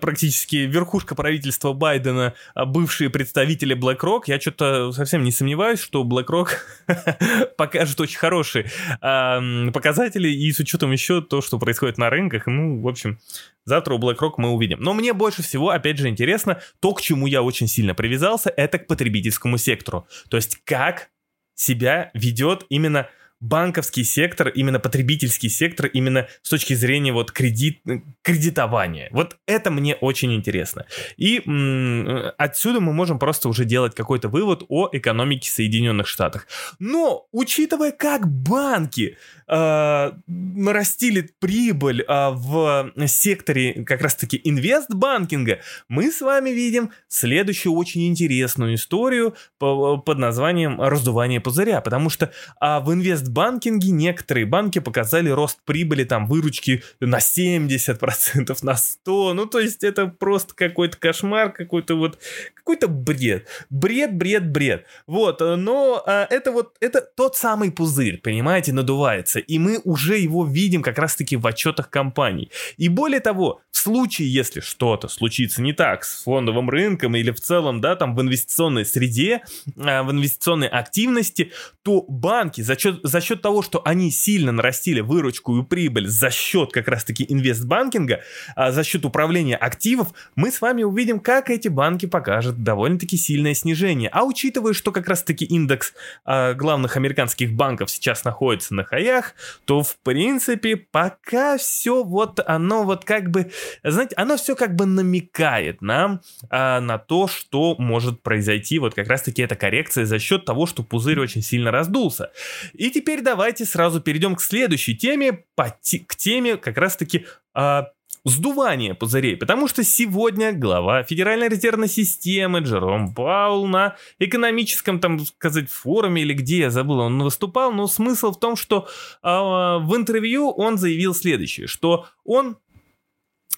практически 0.00 0.56
верхушка 0.56 1.14
правительства 1.14 1.72
Байдена, 1.72 2.34
а, 2.54 2.66
бывшие 2.66 3.10
представители 3.10 3.74
BlackRock, 3.74 4.24
я 4.26 4.38
что-то 4.38 4.92
совсем 4.92 5.24
не 5.24 5.32
сомневаюсь, 5.32 5.80
что 5.80 6.04
BlackRock 6.04 6.50
покажет 7.56 7.98
очень 8.00 8.18
хорошие 8.18 8.66
э, 9.00 9.70
показатели, 9.72 10.28
и 10.28 10.52
с 10.52 10.60
учетом 10.60 10.92
еще 10.92 11.22
то, 11.22 11.40
что 11.40 11.58
происходит 11.58 11.96
на 11.96 12.10
рынках, 12.10 12.46
ну, 12.46 12.80
в 12.82 12.86
общем, 12.86 13.18
завтра 13.64 13.94
у 13.94 13.98
BlackRock 13.98 14.34
мы 14.36 14.50
увидим. 14.50 14.80
Но 14.80 14.92
мне 14.92 15.14
больше 15.14 15.42
всего, 15.42 15.70
опять 15.70 15.98
же, 15.98 16.08
интересно, 16.08 16.60
то, 16.80 16.92
к 16.92 17.00
чему 17.00 17.26
я 17.26 17.42
очень 17.42 17.68
сильно 17.68 17.94
привязался, 17.94 18.50
это 18.50 18.78
к 18.78 18.86
потребительскому 18.86 19.56
сектору. 19.56 20.06
То 20.28 20.36
есть, 20.36 20.60
как 20.64 21.08
себя 21.54 22.10
ведет 22.14 22.64
именно 22.68 23.08
банковский 23.40 24.04
сектор, 24.04 24.48
именно 24.48 24.80
потребительский 24.80 25.48
сектор, 25.48 25.86
именно 25.86 26.28
с 26.42 26.48
точки 26.48 26.74
зрения 26.74 27.12
вот 27.12 27.32
кредит, 27.32 27.82
кредитования. 28.22 29.08
Вот 29.12 29.36
это 29.46 29.70
мне 29.70 29.94
очень 29.94 30.34
интересно. 30.34 30.86
И 31.16 31.42
м- 31.46 32.32
отсюда 32.36 32.80
мы 32.80 32.92
можем 32.92 33.18
просто 33.18 33.48
уже 33.48 33.64
делать 33.64 33.94
какой-то 33.94 34.28
вывод 34.28 34.64
о 34.68 34.88
экономике 34.92 35.50
Соединенных 35.50 36.06
Штатов. 36.06 36.46
Но, 36.78 37.26
учитывая, 37.32 37.92
как 37.92 38.28
банки 38.28 39.16
э, 39.46 40.12
нарастили 40.26 41.30
прибыль 41.38 42.02
э, 42.02 42.30
в 42.30 42.92
секторе 43.06 43.84
как 43.84 44.02
раз-таки 44.02 44.40
инвестбанкинга, 44.42 45.60
мы 45.88 46.10
с 46.10 46.20
вами 46.20 46.50
видим 46.50 46.90
следующую 47.08 47.74
очень 47.74 48.08
интересную 48.08 48.74
историю 48.74 49.34
по, 49.58 49.98
под 49.98 50.18
названием 50.18 50.80
раздувание 50.80 51.40
пузыря, 51.40 51.80
потому 51.80 52.10
что 52.10 52.32
э, 52.60 52.80
в 52.80 52.92
инвест 52.92 53.27
инвестбанкинге 53.28 53.90
некоторые 53.90 54.46
банки 54.46 54.78
показали 54.78 55.28
рост 55.28 55.58
прибыли, 55.64 56.04
там, 56.04 56.26
выручки 56.26 56.82
на 57.00 57.18
70%, 57.18 58.58
на 58.62 58.72
100%. 58.72 59.32
Ну, 59.34 59.46
то 59.46 59.60
есть 59.60 59.84
это 59.84 60.06
просто 60.06 60.54
какой-то 60.54 60.96
кошмар, 60.96 61.52
какой-то 61.52 61.94
вот, 61.96 62.18
какой-то 62.54 62.88
бред. 62.88 63.46
Бред, 63.70 64.14
бред, 64.16 64.50
бред. 64.50 64.86
Вот, 65.06 65.40
но 65.40 66.02
а, 66.06 66.26
это 66.30 66.52
вот, 66.52 66.76
это 66.80 67.00
тот 67.00 67.36
самый 67.36 67.70
пузырь, 67.70 68.18
понимаете, 68.18 68.72
надувается. 68.72 69.38
И 69.38 69.58
мы 69.58 69.80
уже 69.84 70.18
его 70.18 70.44
видим 70.46 70.82
как 70.82 70.98
раз-таки 70.98 71.36
в 71.36 71.46
отчетах 71.46 71.90
компаний. 71.90 72.50
И 72.76 72.88
более 72.88 73.20
того, 73.20 73.60
в 73.70 73.78
случае, 73.78 74.32
если 74.32 74.60
что-то 74.60 75.08
случится 75.08 75.62
не 75.62 75.72
так 75.72 76.04
с 76.04 76.22
фондовым 76.22 76.70
рынком 76.70 77.14
или 77.16 77.30
в 77.30 77.40
целом, 77.40 77.80
да, 77.80 77.96
там 77.96 78.14
в 78.14 78.20
инвестиционной 78.20 78.84
среде, 78.84 79.42
а, 79.76 80.02
в 80.02 80.10
инвестиционной 80.10 80.68
активности, 80.68 81.52
то 81.82 82.04
банки 82.08 82.60
за 82.60 82.78
счет, 82.78 83.00
за 83.02 83.17
счет 83.20 83.42
того, 83.42 83.62
что 83.62 83.82
они 83.84 84.10
сильно 84.10 84.52
нарастили 84.52 85.00
выручку 85.00 85.58
и 85.58 85.64
прибыль 85.64 86.06
за 86.06 86.30
счет 86.30 86.72
как 86.72 86.88
раз-таки 86.88 87.24
инвестбанкинга, 87.28 88.22
а 88.56 88.72
за 88.72 88.84
счет 88.84 89.04
управления 89.04 89.56
активов, 89.56 90.08
мы 90.36 90.50
с 90.50 90.60
вами 90.60 90.82
увидим, 90.82 91.20
как 91.20 91.50
эти 91.50 91.68
банки 91.68 92.06
покажут 92.06 92.62
довольно-таки 92.62 93.16
сильное 93.16 93.54
снижение. 93.54 94.10
А 94.12 94.24
учитывая, 94.24 94.72
что 94.72 94.92
как 94.92 95.08
раз-таки 95.08 95.44
индекс 95.44 95.94
а, 96.24 96.54
главных 96.54 96.96
американских 96.96 97.52
банков 97.52 97.90
сейчас 97.90 98.24
находится 98.24 98.74
на 98.74 98.84
хаях, 98.84 99.34
то 99.64 99.82
в 99.82 99.96
принципе 100.02 100.76
пока 100.76 101.56
все 101.58 102.04
вот 102.04 102.40
оно 102.46 102.84
вот 102.84 103.04
как 103.04 103.30
бы, 103.30 103.50
знаете, 103.82 104.14
оно 104.16 104.36
все 104.36 104.54
как 104.54 104.76
бы 104.76 104.86
намекает 104.86 105.82
нам 105.82 106.20
а, 106.50 106.80
на 106.80 106.98
то, 106.98 107.28
что 107.28 107.76
может 107.78 108.22
произойти 108.22 108.78
вот 108.78 108.94
как 108.94 109.08
раз-таки 109.08 109.42
эта 109.42 109.54
коррекция 109.54 110.04
за 110.04 110.18
счет 110.18 110.44
того, 110.44 110.66
что 110.66 110.82
пузырь 110.82 111.20
очень 111.20 111.42
сильно 111.42 111.70
раздулся. 111.70 112.30
И 112.74 112.90
теперь 112.90 113.07
теперь 113.08 113.22
давайте 113.22 113.64
сразу 113.64 114.02
перейдем 114.02 114.36
к 114.36 114.42
следующей 114.42 114.94
теме, 114.94 115.42
к 115.56 116.14
теме 116.14 116.58
как 116.58 116.76
раз-таки 116.76 117.24
а, 117.54 117.86
сдувания 118.26 118.94
пузырей, 118.94 119.34
потому 119.34 119.66
что 119.66 119.82
сегодня 119.82 120.52
глава 120.52 121.02
Федеральной 121.04 121.48
резервной 121.48 121.88
системы 121.88 122.58
Джером 122.58 123.14
Паул 123.14 123.66
на 123.66 123.96
экономическом, 124.18 125.00
там 125.00 125.20
сказать, 125.20 125.70
форуме 125.70 126.20
или 126.20 126.34
где, 126.34 126.58
я 126.58 126.70
забыл, 126.70 126.98
он 126.98 127.22
выступал, 127.22 127.72
но 127.72 127.86
смысл 127.86 128.32
в 128.32 128.38
том, 128.38 128.56
что 128.56 128.86
а, 129.22 129.78
в 129.78 129.96
интервью 129.96 130.50
он 130.50 130.76
заявил 130.76 131.14
следующее, 131.14 131.66
что 131.66 132.08
он 132.26 132.58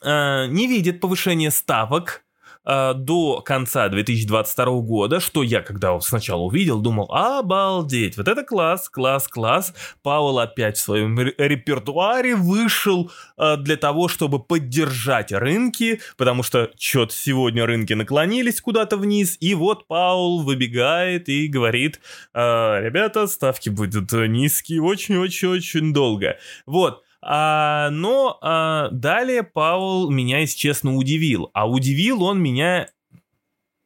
а, 0.00 0.46
не 0.46 0.68
видит 0.68 1.00
повышения 1.00 1.50
ставок 1.50 2.22
э, 2.70 2.94
до 2.94 3.40
конца 3.40 3.88
2022 3.88 4.64
года, 4.80 5.20
что 5.20 5.42
я, 5.42 5.60
когда 5.60 5.98
сначала 6.00 6.42
увидел, 6.42 6.80
думал, 6.80 7.10
обалдеть, 7.10 8.16
вот 8.16 8.28
это 8.28 8.44
класс, 8.44 8.88
класс, 8.88 9.26
класс. 9.28 9.74
Пауэлл 10.02 10.38
опять 10.38 10.76
в 10.76 10.80
своем 10.80 11.18
репертуаре 11.18 12.36
вышел 12.36 13.10
э, 13.36 13.56
для 13.56 13.76
того, 13.76 14.08
чтобы 14.08 14.38
поддержать 14.38 15.32
рынки, 15.32 16.00
потому 16.16 16.42
что 16.42 16.70
что-то 16.78 17.14
сегодня 17.14 17.66
рынки 17.66 17.92
наклонились 17.94 18.60
куда-то 18.60 18.96
вниз, 18.96 19.36
и 19.40 19.54
вот 19.54 19.86
Паул 19.86 20.42
выбегает 20.42 21.28
и 21.28 21.48
говорит, 21.48 22.00
э, 22.34 22.40
ребята, 22.82 23.26
ставки 23.26 23.68
будут 23.68 24.12
низкие 24.12 24.82
очень-очень-очень 24.82 25.92
долго. 25.92 26.36
Вот. 26.66 27.02
А, 27.22 27.90
но 27.90 28.38
а, 28.40 28.88
далее 28.90 29.42
Паул 29.42 30.10
меня, 30.10 30.38
если 30.40 30.56
честно, 30.56 30.96
удивил. 30.96 31.50
А 31.52 31.68
удивил 31.68 32.22
он 32.22 32.42
меня 32.42 32.88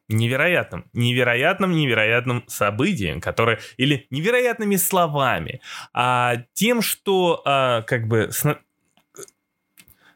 невероятным, 0.09 0.89
невероятным, 0.93 1.73
невероятным 1.73 2.45
событием, 2.47 3.21
которое, 3.21 3.61
или 3.77 4.07
невероятными 4.11 4.77
словами, 4.77 5.61
а 5.93 6.37
тем, 6.53 6.83
что 6.83 7.43
а, 7.45 7.83
как 7.83 8.07
бы 8.07 8.31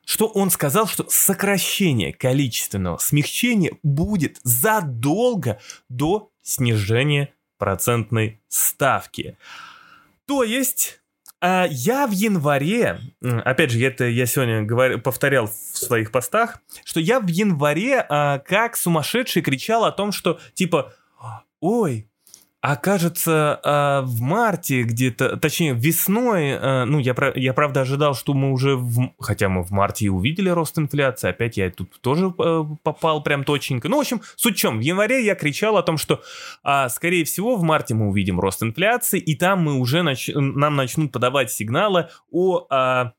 что 0.05 0.27
он 0.27 0.51
сказал, 0.51 0.87
что 0.87 1.05
сокращение 1.11 2.15
количественного 2.15 2.97
смягчения 2.97 3.73
будет 3.83 4.41
задолго 4.43 5.61
до 5.91 6.31
снижения 6.41 7.35
процентной 7.59 8.41
ставки. 8.49 9.37
То 10.25 10.43
есть 10.43 11.03
а, 11.41 11.67
я 11.71 12.07
в 12.07 12.11
январе, 12.11 13.01
опять 13.23 13.71
же, 13.71 13.85
это 13.85 14.05
я 14.05 14.27
сегодня 14.27 14.63
говорил, 14.63 15.01
повторял 15.01 15.47
в 15.47 15.53
своих 15.53 16.11
постах, 16.11 16.61
что 16.85 17.01
я 17.01 17.21
в 17.21 17.29
январе 17.29 18.05
а, 18.09 18.39
как 18.41 18.77
сумасшедший 18.77 19.43
кричал 19.43 19.85
о 19.85 19.93
том, 19.93 20.13
что 20.13 20.41
типа, 20.55 20.93
ой, 21.61 22.08
а 22.69 22.77
кажется, 22.77 23.61
в 23.65 24.21
марте 24.21 24.83
где-то, 24.83 25.39
точнее, 25.39 25.73
весной, 25.73 26.51
э, 26.51 26.85
ну, 26.85 26.99
я, 26.99 27.15
я 27.35 27.55
правда 27.55 27.81
ожидал, 27.81 28.15
что 28.15 28.35
мы 28.35 28.53
уже, 28.53 28.77
в, 28.77 29.15
хотя 29.19 29.49
мы 29.49 29.63
в 29.63 29.71
марте 29.71 30.05
и 30.05 30.09
увидели 30.11 30.51
рост 30.51 30.79
инфляции, 30.79 31.31
опять 31.31 31.57
я 31.57 31.71
тут 31.71 31.99
тоже 32.03 32.31
э, 32.39 32.65
попал 32.83 33.23
прям 33.23 33.45
точненько. 33.45 33.89
Ну, 33.89 33.97
в 33.97 34.01
общем, 34.01 34.21
суть 34.37 34.57
в 34.57 34.59
чем, 34.59 34.81
в 34.81 34.83
январе 34.83 35.25
я 35.25 35.35
кричал 35.35 35.79
о 35.79 35.83
том, 35.83 35.97
что, 35.97 36.21
а, 36.63 36.91
скорее 36.91 37.25
всего, 37.25 37.57
в 37.57 37.63
марте 37.63 37.95
мы 37.95 38.09
увидим 38.09 38.39
рост 38.39 38.63
инфляции, 38.63 39.19
и 39.19 39.35
там 39.35 39.63
мы 39.63 39.79
уже, 39.79 40.03
нач, 40.03 40.29
нам 40.35 40.77
начнут 40.77 41.11
подавать 41.11 41.51
сигналы 41.51 42.11
о 42.31 42.67
а, 42.69 43.13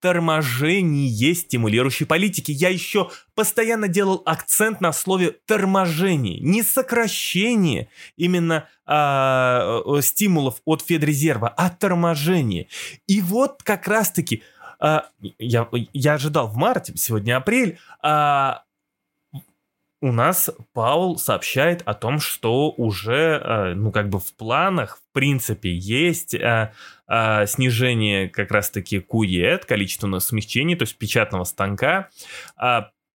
торможение 0.00 1.34
стимулирующей 1.34 2.06
политики. 2.06 2.52
Я 2.52 2.68
еще 2.68 3.10
постоянно 3.34 3.88
делал 3.88 4.22
акцент 4.26 4.80
на 4.80 4.92
слове 4.92 5.36
торможение, 5.46 6.40
не 6.40 6.62
сокращение 6.62 7.88
именно 8.16 8.68
э, 8.86 10.00
стимулов 10.02 10.60
от 10.64 10.82
Федрезерва, 10.82 11.48
а 11.48 11.70
торможение. 11.70 12.68
И 13.06 13.20
вот 13.20 13.62
как 13.62 13.88
раз-таки 13.88 14.42
а, 14.80 15.06
я, 15.38 15.68
я 15.92 16.14
ожидал 16.14 16.48
в 16.48 16.56
марте, 16.56 16.92
сегодня 16.96 17.36
апрель, 17.36 17.78
а, 18.00 18.62
у 20.00 20.12
нас 20.12 20.50
Паул 20.72 21.18
сообщает 21.18 21.82
о 21.84 21.94
том, 21.94 22.20
что 22.20 22.70
уже, 22.70 23.40
э, 23.42 23.74
ну, 23.74 23.90
как 23.90 24.08
бы 24.08 24.20
в 24.20 24.32
планах, 24.34 24.98
в 24.98 25.12
принципе, 25.12 25.72
есть 25.72 26.34
э, 26.34 26.72
э, 27.08 27.46
снижение 27.46 28.28
как 28.28 28.50
раз-таки 28.52 28.98
QE, 28.98 29.66
количественного 29.66 30.20
смягчения, 30.20 30.76
то 30.76 30.84
есть 30.84 30.96
печатного 30.96 31.44
станка, 31.44 32.10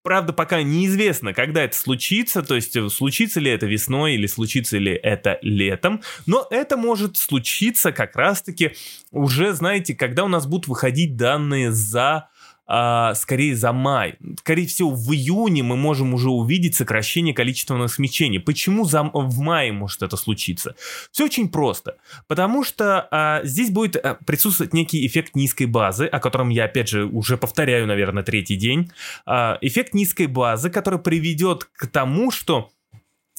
Правда, 0.04 0.34
пока 0.34 0.62
неизвестно, 0.62 1.32
когда 1.32 1.62
это 1.64 1.74
случится, 1.74 2.42
то 2.42 2.56
есть 2.56 2.76
случится 2.92 3.40
ли 3.40 3.50
это 3.50 3.64
весной 3.64 4.16
или 4.16 4.26
случится 4.26 4.76
ли 4.76 4.92
это 4.92 5.38
летом, 5.40 6.02
но 6.26 6.46
это 6.50 6.76
может 6.76 7.16
случиться 7.16 7.90
как 7.90 8.14
раз-таки 8.14 8.76
уже, 9.10 9.54
знаете, 9.54 9.94
когда 9.94 10.24
у 10.24 10.28
нас 10.28 10.46
будут 10.46 10.68
выходить 10.68 11.16
данные 11.16 11.72
за 11.72 12.28
а, 12.66 13.14
скорее 13.14 13.54
за 13.56 13.72
май. 13.72 14.16
Скорее 14.38 14.66
всего, 14.66 14.90
в 14.90 15.12
июне 15.12 15.62
мы 15.62 15.76
можем 15.76 16.14
уже 16.14 16.30
увидеть 16.30 16.74
сокращение 16.74 17.34
количественного 17.34 17.88
смещения. 17.88 18.40
Почему 18.40 18.84
за, 18.84 19.02
в 19.02 19.38
мае 19.38 19.72
может 19.72 20.02
это 20.02 20.16
случиться? 20.16 20.74
Все 21.10 21.24
очень 21.24 21.48
просто. 21.48 21.96
Потому 22.26 22.64
что 22.64 23.06
а, 23.10 23.40
здесь 23.44 23.70
будет 23.70 23.96
а, 23.96 24.14
присутствовать 24.26 24.72
некий 24.72 25.06
эффект 25.06 25.36
низкой 25.36 25.66
базы, 25.66 26.06
о 26.06 26.20
котором 26.20 26.48
я, 26.48 26.64
опять 26.64 26.88
же, 26.88 27.04
уже 27.04 27.36
повторяю, 27.36 27.86
наверное, 27.86 28.22
третий 28.22 28.56
день. 28.56 28.90
А, 29.26 29.58
эффект 29.60 29.94
низкой 29.94 30.26
базы, 30.26 30.70
который 30.70 30.98
приведет 30.98 31.64
к 31.64 31.86
тому, 31.86 32.30
что 32.30 32.70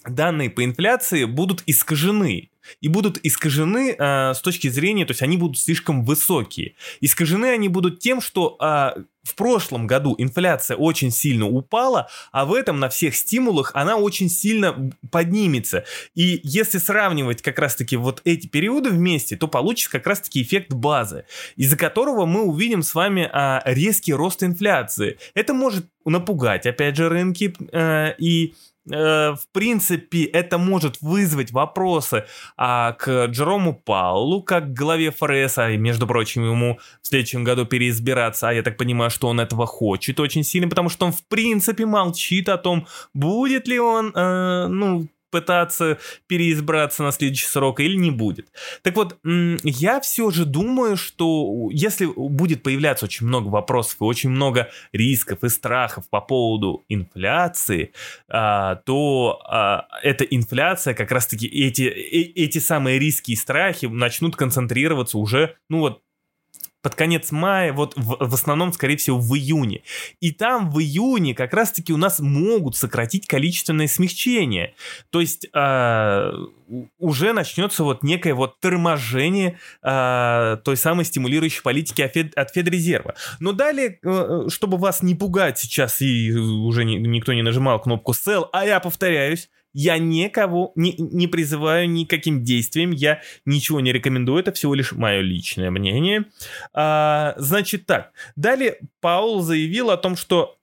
данные 0.08 0.50
по 0.50 0.64
инфляции 0.64 1.26
будут 1.26 1.64
искажены 1.66 2.50
и 2.82 2.88
будут 2.88 3.20
искажены 3.24 3.96
э, 3.98 4.34
с 4.34 4.42
точки 4.42 4.68
зрения, 4.68 5.06
то 5.06 5.12
есть 5.12 5.22
они 5.22 5.38
будут 5.38 5.58
слишком 5.58 6.04
высокие. 6.04 6.76
Искажены 7.02 7.48
они 7.48 7.70
будут 7.70 8.00
тем, 8.00 8.22
что 8.22 8.58
э, 8.60 9.02
в 9.26 9.34
прошлом 9.36 9.88
году 9.88 10.16
инфляция 10.18 10.78
очень 10.78 11.12
сильно 11.12 11.48
упала, 11.48 12.08
а 12.32 12.46
в 12.46 12.54
этом 12.54 12.80
на 12.80 12.90
всех 12.90 13.16
стимулах 13.16 13.72
она 13.74 13.98
очень 13.98 14.30
сильно 14.30 14.92
поднимется. 15.12 15.84
И 16.14 16.40
если 16.44 16.78
сравнивать 16.78 17.42
как 17.42 17.58
раз-таки 17.58 17.98
вот 17.98 18.22
эти 18.24 18.48
периоды 18.48 18.92
вместе, 18.92 19.36
то 19.36 19.48
получится 19.48 19.92
как 19.92 20.06
раз-таки 20.06 20.42
эффект 20.42 20.72
базы, 20.72 21.26
из-за 21.56 21.76
которого 21.76 22.26
мы 22.26 22.44
увидим 22.44 22.84
с 22.84 22.94
вами 22.94 23.28
а, 23.32 23.62
резкий 23.66 24.14
рост 24.14 24.44
инфляции. 24.44 25.18
Это 25.34 25.54
может 25.54 25.88
напугать, 26.06 26.68
опять 26.68 26.96
же, 26.96 27.10
рынки 27.10 27.56
э, 27.72 28.14
и 28.20 28.54
в 28.86 29.40
принципе, 29.52 30.26
это 30.26 30.58
может 30.58 31.02
вызвать 31.02 31.52
вопросы 31.52 32.26
а, 32.56 32.94
к 32.94 33.26
Джерому 33.28 33.74
Паулу, 33.74 34.44
как 34.44 34.74
главе 34.74 35.12
ФРС, 35.12 35.58
а, 35.58 35.76
между 35.76 36.06
прочим, 36.06 36.46
ему 36.46 36.80
в 37.02 37.08
следующем 37.08 37.44
году 37.44 37.66
переизбираться, 37.66 38.50
а 38.50 38.54
я 38.54 38.62
так 38.62 38.78
понимаю, 38.78 39.10
что 39.10 39.28
он 39.28 39.40
этого 39.40 39.66
хочет 39.66 40.20
очень 40.20 40.44
сильно, 40.44 40.70
потому 40.70 40.90
что 40.90 41.06
он, 41.06 41.12
в 41.12 41.26
принципе, 41.28 41.86
молчит 41.86 42.50
о 42.50 42.58
том, 42.58 42.88
будет 43.14 43.68
ли 43.68 43.80
он, 43.80 44.12
э, 44.16 44.68
ну, 44.68 45.08
пытаться 45.36 45.98
переизбраться 46.28 47.04
на 47.04 47.12
следующий 47.12 47.48
срок 47.48 47.82
или 47.82 47.98
не 47.98 48.10
будет. 48.10 48.48
Так 48.84 48.96
вот, 48.96 49.18
я 49.64 50.00
все 50.00 50.32
же 50.32 50.46
думаю, 50.46 50.96
что 50.96 51.68
если 51.72 52.06
будет 52.06 52.64
появляться 52.64 53.04
очень 53.04 53.28
много 53.28 53.50
вопросов 53.50 53.98
и 54.00 54.06
очень 54.06 54.30
много 54.30 54.70
рисков 54.94 55.44
и 55.44 55.50
страхов 55.50 56.10
по 56.10 56.22
поводу 56.22 56.86
инфляции, 56.88 57.92
а, 58.30 58.76
то 58.86 59.42
а, 59.46 59.88
эта 60.04 60.24
инфляция, 60.24 60.94
как 60.94 61.12
раз-таки 61.12 61.48
эти, 61.48 61.84
э, 61.84 62.32
эти 62.46 62.60
самые 62.60 62.98
риски 62.98 63.32
и 63.32 63.36
страхи 63.36 63.88
начнут 63.88 64.38
концентрироваться 64.38 65.18
уже, 65.18 65.58
ну 65.70 65.80
вот, 65.80 66.02
под 66.86 66.94
конец 66.94 67.32
мая, 67.32 67.74
вот 67.74 67.96
в, 67.96 68.18
в 68.20 68.34
основном, 68.36 68.72
скорее 68.72 68.96
всего, 68.98 69.18
в 69.18 69.36
июне. 69.36 69.82
И 70.20 70.32
там 70.32 70.70
в 70.70 70.80
июне 70.80 71.34
как 71.34 71.52
раз-таки 71.52 71.92
у 71.92 71.98
нас 71.98 72.20
могут 72.20 72.78
сократить 72.78 73.26
количественное 73.26 73.88
смягчение. 73.88 74.76
То 75.10 75.20
есть 75.20 75.48
э, 75.52 76.32
уже 77.00 77.34
начнется 77.34 77.84
вот 77.84 78.04
некое 78.04 78.36
вот 78.36 78.60
торможение 78.60 79.58
э, 79.82 80.58
той 80.64 80.78
самой 80.78 81.06
стимулирующей 81.06 81.64
политики 81.64 82.04
от, 82.04 82.14
Фед, 82.14 82.36
Федрезерва. 82.54 83.16
Но 83.40 83.52
далее, 83.52 83.98
э, 84.04 84.46
чтобы 84.50 84.78
вас 84.78 85.02
не 85.02 85.16
пугать 85.16 85.58
сейчас, 85.58 86.04
и 86.04 86.32
уже 86.34 86.86
никто 86.86 87.34
не 87.34 87.42
нажимал 87.42 87.82
кнопку 87.82 88.12
sell, 88.12 88.46
а 88.54 88.64
я 88.64 88.80
повторяюсь, 88.80 89.50
я 89.78 89.98
никого 89.98 90.72
не, 90.76 90.96
не 90.98 91.28
призываю 91.28 91.90
никаким 91.90 92.46
действиям, 92.46 92.92
я 92.92 93.22
ничего 93.44 93.82
не 93.82 93.92
рекомендую, 93.92 94.40
это 94.40 94.54
всего 94.54 94.74
лишь 94.74 94.94
мое 94.94 95.20
личное 95.20 95.70
мнение. 95.70 96.26
А, 96.74 97.34
значит 97.36 97.86
так, 97.86 98.14
далее 98.38 98.80
Паул 99.02 99.42
заявил 99.42 99.92
о 99.92 99.98
том, 99.98 100.16
что 100.16 100.58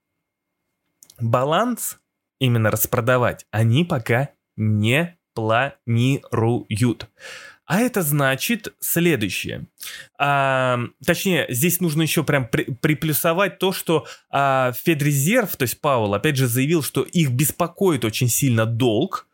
баланс 1.21 1.99
именно 2.40 2.71
распродавать 2.71 3.45
они 3.50 3.85
пока 3.85 4.31
не 4.57 5.19
планируют. 5.35 7.11
А 7.64 7.81
это 7.81 8.02
значит 8.02 8.75
следующее. 8.81 9.66
А, 10.19 10.81
точнее, 11.04 11.47
здесь 11.49 11.81
нужно 11.81 12.02
еще 12.02 12.25
прям 12.25 12.49
при, 12.49 12.64
приплюсовать 12.64 13.59
то, 13.59 13.73
что 13.73 14.07
а, 14.31 14.73
Федрезерв, 14.73 15.57
то 15.57 15.62
есть 15.62 15.81
Паул, 15.81 16.14
опять 16.14 16.37
же 16.37 16.49
заявил, 16.49 16.83
что 16.83 17.02
их 17.02 17.31
беспокоит 17.31 18.04
очень 18.04 18.28
сильно 18.28 18.66
долг, 18.66 19.28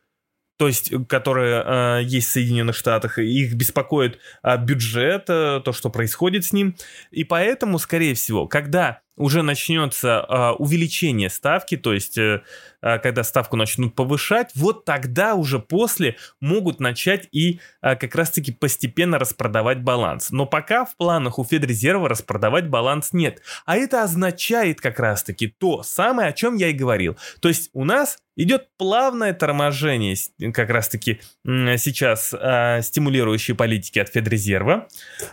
то 0.59 0.67
есть, 0.67 0.93
которые 1.07 1.63
э, 1.65 2.03
есть 2.03 2.29
в 2.29 2.33
Соединенных 2.33 2.75
Штатах, 2.75 3.19
их 3.21 3.55
беспокоит 3.55 4.19
э, 4.43 4.59
бюджет, 4.59 5.31
э, 5.31 5.61
то, 5.65 5.73
что 5.73 5.89
происходит 5.89 6.45
с 6.45 6.53
ним. 6.53 6.77
И 7.13 7.23
поэтому, 7.23 7.79
скорее 7.79 8.15
всего, 8.15 8.49
когда 8.49 9.01
уже 9.19 9.43
начнется 9.43 10.25
э, 10.29 10.51
увеличение 10.59 11.31
ставки, 11.31 11.77
то 11.77 11.93
есть 11.93 12.17
э, 12.19 12.43
а, 12.81 12.99
когда 12.99 13.25
ставку 13.25 13.57
начнут 13.57 13.95
повышать, 13.95 14.53
вот 14.55 14.85
тогда 14.85 15.35
уже 15.35 15.59
после 15.59 16.17
могут 16.41 16.79
начать 16.79 17.29
и 17.33 17.61
а, 17.81 17.97
как 17.97 18.15
раз-таки 18.15 18.53
постепенно 18.53 19.19
распродавать 19.19 19.83
баланс. 19.83 20.31
Но 20.31 20.47
пока 20.47 20.85
в 20.85 20.97
планах 20.97 21.39
у 21.39 21.45
Федрезерва 21.45 22.09
распродавать 22.09 22.69
баланс 22.69 23.13
нет. 23.13 23.43
А 23.67 23.77
это 23.77 24.03
означает 24.05 24.81
как 24.81 25.01
раз-таки 25.01 25.49
то 25.49 25.83
самое, 25.83 26.29
о 26.29 26.33
чем 26.33 26.55
я 26.57 26.69
и 26.69 26.73
говорил. 26.73 27.17
То 27.41 27.49
есть 27.49 27.71
у 27.73 27.85
нас 27.85 28.19
идет 28.37 28.69
плавное 28.77 29.35
торможение 29.35 30.15
как 30.53 30.71
раз-таки 30.71 31.21
сейчас 31.45 32.33
э, 32.33 32.81
стимулирующей 32.83 33.55
политики 33.55 33.99
от 33.99 34.11
Федрезерва. 34.11 34.87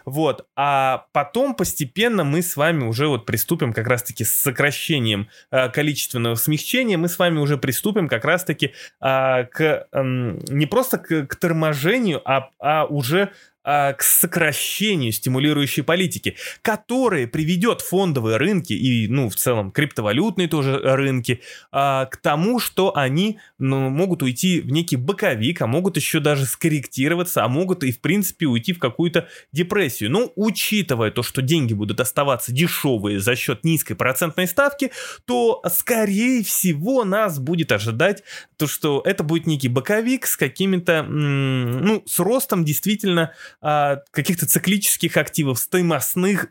Вот. 0.06 0.48
А 0.56 1.06
потом 1.14 1.54
постепенно 1.54 2.24
мы 2.24 2.42
с 2.42 2.58
вами 2.58 2.84
уже 2.84 3.08
вот 3.08 3.28
приступим 3.28 3.74
как 3.76 3.88
раз-таки 3.88 4.24
с 4.24 4.34
сокращением 4.34 5.30
э, 5.52 5.70
количественного 5.70 6.36
смягчения. 6.36 6.98
Мы 6.98 7.10
с 7.10 7.20
вами 7.20 7.40
уже 7.40 7.58
приступим 7.58 8.08
как 8.08 8.26
раз-таки 8.26 8.74
а, 9.00 9.44
к 9.44 9.88
а, 9.92 10.04
не 10.04 10.66
просто 10.66 10.98
к, 10.98 11.28
к 11.28 11.36
торможению, 11.36 12.22
а, 12.26 12.50
а 12.60 12.86
уже 12.86 13.32
а, 13.68 13.94
к 13.94 14.04
сокращению 14.04 15.12
стимулирующей 15.12 15.82
политики, 15.82 16.36
которая 16.62 17.26
приведет 17.26 17.82
фондовые 17.82 18.38
рынки 18.38 18.74
и, 18.74 19.08
ну, 19.08 19.28
в 19.28 19.36
целом, 19.36 19.72
криптовалютные 19.72 20.48
тоже 20.48 20.78
рынки 20.78 21.42
а, 21.72 22.06
к 22.06 22.18
тому, 22.18 22.60
что 22.60 22.96
они 22.96 23.40
ну, 23.58 23.90
могут 23.90 24.22
уйти 24.22 24.62
в 24.62 24.70
некий 24.70 24.98
боковик, 24.98 25.64
а 25.64 25.68
могут 25.68 25.98
еще 25.98 26.20
даже 26.20 26.46
скорректироваться, 26.46 27.44
а 27.44 27.48
могут 27.48 27.84
и, 27.84 27.92
в 27.92 28.02
принципе, 28.02 28.46
уйти 28.46 28.72
в 28.72 28.78
какую-то 28.78 29.28
депрессию. 29.52 30.12
Но, 30.12 30.32
учитывая 30.36 31.10
то, 31.10 31.24
что 31.24 31.42
деньги 31.42 31.74
будут 31.74 32.00
оставаться 32.00 32.52
дешевые 32.52 33.20
за 33.20 33.36
счет 33.36 33.64
низкой 33.64 33.96
процентной 33.96 34.48
ставки, 34.48 34.92
то, 35.26 35.64
скорее 35.72 36.44
всего, 36.44 37.04
нас 37.04 37.40
будет 37.40 37.72
ожидать 37.72 38.22
то, 38.58 38.68
что 38.68 39.02
это 39.04 39.24
будет 39.24 39.48
некий 39.48 39.70
боковик 39.70 40.28
с 40.28 40.38
какими-то, 40.38 41.02
ну, 41.02 42.04
с 42.06 42.20
ростом 42.20 42.64
действительно 42.64 43.34
а, 43.62 44.02
каких-то 44.12 44.46
циклических 44.46 45.18
активов, 45.18 45.60
стоимостных 45.60 46.48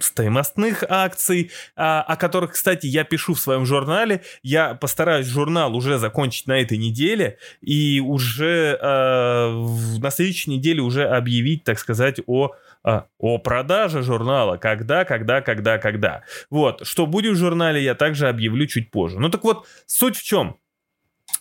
стоимостных 0.00 0.84
акций, 0.88 1.50
а, 1.76 2.02
о 2.02 2.16
которых, 2.16 2.52
кстати, 2.52 2.86
я 2.86 3.04
пишу 3.04 3.34
в 3.34 3.40
своем 3.40 3.64
журнале. 3.64 4.22
Я 4.42 4.74
постараюсь 4.74 5.26
журнал 5.26 5.74
уже 5.74 5.98
закончить 5.98 6.46
на 6.46 6.60
этой 6.60 6.76
неделе 6.76 7.38
и 7.62 8.00
уже 8.00 8.78
э, 8.80 9.98
на 9.98 10.10
следующей 10.10 10.50
неделе 10.50 10.82
уже 10.82 11.06
объявить, 11.08 11.64
так 11.64 11.78
сказать, 11.78 12.20
о 12.26 12.52
а, 12.86 13.06
о 13.18 13.38
продаже 13.38 14.02
журнала. 14.02 14.58
Когда, 14.58 15.04
когда, 15.04 15.40
когда, 15.40 15.78
когда. 15.78 16.22
Вот. 16.50 16.86
Что 16.86 17.06
будет 17.06 17.34
в 17.34 17.38
журнале, 17.38 17.82
я 17.82 17.96
также 17.96 18.28
объявлю 18.28 18.66
чуть 18.66 18.92
позже. 18.92 19.18
Ну 19.18 19.28
так 19.28 19.42
вот, 19.42 19.66
суть 19.86 20.16
в 20.16 20.22
чем? 20.22 20.56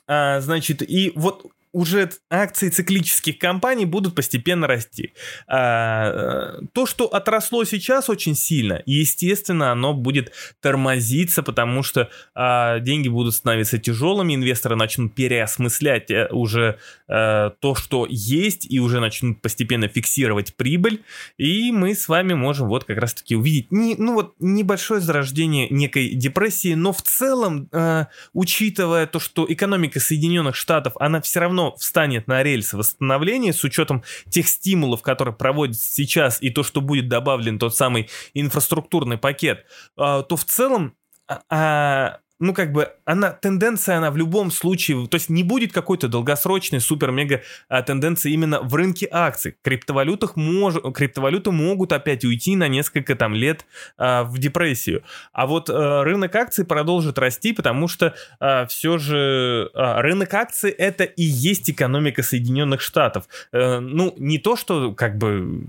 А, 0.08 0.42
значит, 0.42 0.82
и 0.82 1.12
вот 1.16 1.46
уже 1.76 2.10
акции 2.30 2.70
циклических 2.70 3.38
компаний 3.38 3.86
будут 3.86 4.16
постепенно 4.16 4.66
расти. 4.66 5.14
А, 5.46 6.62
то, 6.72 6.86
что 6.86 7.06
отросло 7.08 7.66
сейчас 7.66 8.10
очень 8.10 8.34
сильно, 8.34 8.82
естественно, 8.86 9.74
оно 9.74 9.94
будет 9.94 10.32
тормозиться, 10.62 11.44
потому 11.44 11.84
что 11.84 12.10
а, 12.34 12.80
деньги 12.80 13.10
будут 13.10 13.34
становиться 13.34 13.78
тяжелыми, 13.78 14.36
инвесторы 14.36 14.78
начнут 14.78 15.16
переосмыслять 15.16 16.10
э, 16.12 16.30
уже 16.32 16.80
а, 17.10 17.50
то, 17.50 17.76
что 17.76 18.08
есть, 18.10 18.66
и 18.72 18.80
уже 18.80 19.02
начнут 19.02 19.42
постепенно 19.42 19.90
фиксировать 19.90 20.56
прибыль, 20.56 21.04
и 21.38 21.74
мы 21.74 21.94
с 21.94 22.08
вами 22.08 22.36
можем 22.36 22.70
вот 22.70 22.86
как 22.86 23.00
раз-таки 23.00 23.36
увидеть 23.36 23.74
не, 23.74 23.96
ну 23.98 24.14
вот 24.14 24.36
небольшое 24.40 25.02
зарождение 25.02 25.68
некой 25.70 26.12
депрессии, 26.16 26.74
но 26.74 26.94
в 26.94 27.02
целом, 27.02 27.68
а, 27.74 28.08
учитывая 28.32 29.08
то, 29.08 29.20
что 29.20 29.46
экономика 29.50 30.00
Соединенных 30.00 30.56
Штатов, 30.56 30.94
она 31.02 31.20
все 31.20 31.42
равно 31.42 31.65
встанет 31.72 32.28
на 32.28 32.44
рельсы 32.44 32.78
восстановления 32.78 33.54
с 33.54 33.64
учетом 33.64 34.04
тех 34.30 34.48
стимулов, 34.48 35.02
которые 35.02 35.36
проводятся 35.36 35.94
сейчас, 35.94 36.42
и 36.42 36.50
то, 36.50 36.64
что 36.64 36.82
будет 36.82 37.08
добавлен 37.08 37.60
тот 37.60 37.76
самый 37.76 38.10
инфраструктурный 38.34 39.18
пакет, 39.18 39.66
а, 39.98 40.24
то 40.24 40.36
в 40.36 40.46
целом 40.46 40.96
а, 41.28 41.42
а, 41.50 42.20
ну, 42.40 42.54
как 42.54 42.74
бы, 42.74 42.92
она, 43.06 43.32
тенденция, 43.32 43.98
она 43.98 44.12
в 44.12 44.18
любом 44.18 44.52
случае, 44.52 45.08
то 45.08 45.16
есть 45.16 45.30
не 45.30 45.44
будет 45.44 45.72
какой-то 45.72 46.08
долгосрочной 46.10 46.82
супер-мега 46.82 47.42
а, 47.70 47.82
тенденции 47.82 48.32
именно 48.32 48.62
в 48.62 48.76
рынке 48.76 49.08
акций. 49.10 49.56
Криптовалютах 49.62 50.36
мож, 50.36 50.76
криптовалюты 50.94 51.52
могут 51.52 51.94
опять 51.94 52.26
уйти 52.26 52.56
на 52.56 52.68
несколько 52.68 53.16
там 53.16 53.34
лет 53.34 53.66
а, 53.98 54.24
в 54.24 54.38
депрессию. 54.38 55.04
А 55.32 55.48
вот 55.48 55.70
а, 55.70 56.04
рынок 56.04 56.36
акций 56.36 56.66
продолжит 56.66 57.18
расти, 57.18 57.54
потому 57.54 57.88
что 57.88 58.14
а, 58.40 58.66
все 58.66 58.98
же 58.98 59.70
а, 59.74 60.02
рынок 60.02 60.34
акций 60.34 60.72
это 60.72 61.06
и 61.06 61.24
есть 61.24 61.70
экономика 61.70 62.22
Соединенных 62.22 62.82
Штатов. 62.82 63.28
А, 63.54 63.80
ну, 63.80 64.14
не 64.18 64.40
то, 64.40 64.58
что 64.58 64.92
как 64.92 65.18
бы 65.18 65.64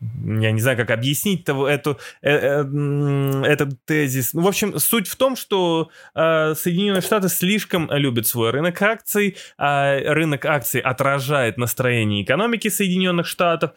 я 0.00 0.52
не 0.52 0.60
знаю, 0.60 0.76
как 0.78 0.90
объяснить 0.90 1.46
-то 1.48 1.66
эту, 1.66 1.98
э, 2.22 2.30
э, 2.30 3.42
этот 3.44 3.84
тезис. 3.84 4.32
Ну, 4.32 4.42
в 4.42 4.48
общем, 4.48 4.78
суть 4.78 5.06
в 5.06 5.16
том, 5.16 5.36
что 5.36 5.90
э, 6.14 6.54
Соединенные 6.54 7.02
Штаты 7.02 7.28
слишком 7.28 7.90
любят 7.92 8.26
свой 8.26 8.50
рынок 8.50 8.80
акций, 8.80 9.36
э, 9.58 10.12
рынок 10.12 10.46
акций 10.46 10.80
отражает 10.80 11.58
настроение 11.58 12.22
экономики 12.22 12.68
Соединенных 12.68 13.26
Штатов 13.26 13.72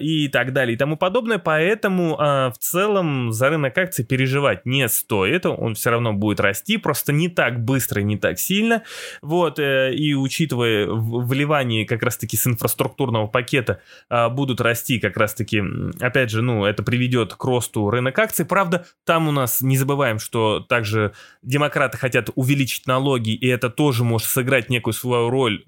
и 0.00 0.28
так 0.28 0.52
далее 0.52 0.74
и 0.74 0.78
тому 0.78 0.96
подобное, 0.96 1.38
поэтому 1.38 2.16
в 2.16 2.54
целом 2.58 3.32
за 3.32 3.50
рынок 3.50 3.76
акций 3.76 4.04
переживать 4.04 4.66
не 4.66 4.88
стоит, 4.88 5.46
он 5.46 5.74
все 5.74 5.90
равно 5.90 6.12
будет 6.12 6.40
расти, 6.40 6.78
просто 6.78 7.12
не 7.12 7.28
так 7.28 7.64
быстро 7.64 8.00
не 8.00 8.16
так 8.16 8.38
сильно, 8.38 8.82
вот, 9.22 9.58
и 9.58 10.14
учитывая 10.14 10.86
вливание 10.86 11.86
как 11.86 12.02
раз-таки 12.02 12.36
с 12.36 12.46
инфраструктурного 12.46 13.26
пакета 13.26 13.80
будут 14.10 14.60
расти 14.60 14.98
как 14.98 15.16
раз-таки 15.16 15.57
опять 16.00 16.30
же, 16.30 16.42
ну, 16.42 16.64
это 16.64 16.82
приведет 16.82 17.34
к 17.34 17.44
росту 17.44 17.90
рынок 17.90 18.18
акций. 18.18 18.44
Правда, 18.44 18.86
там 19.04 19.28
у 19.28 19.32
нас, 19.32 19.60
не 19.60 19.76
забываем, 19.76 20.18
что 20.18 20.60
также 20.60 21.12
демократы 21.42 21.98
хотят 21.98 22.30
увеличить 22.34 22.86
налоги, 22.86 23.30
и 23.30 23.46
это 23.46 23.70
тоже 23.70 24.04
может 24.04 24.28
сыграть 24.28 24.70
некую 24.70 24.94
свою 24.94 25.30
роль 25.30 25.64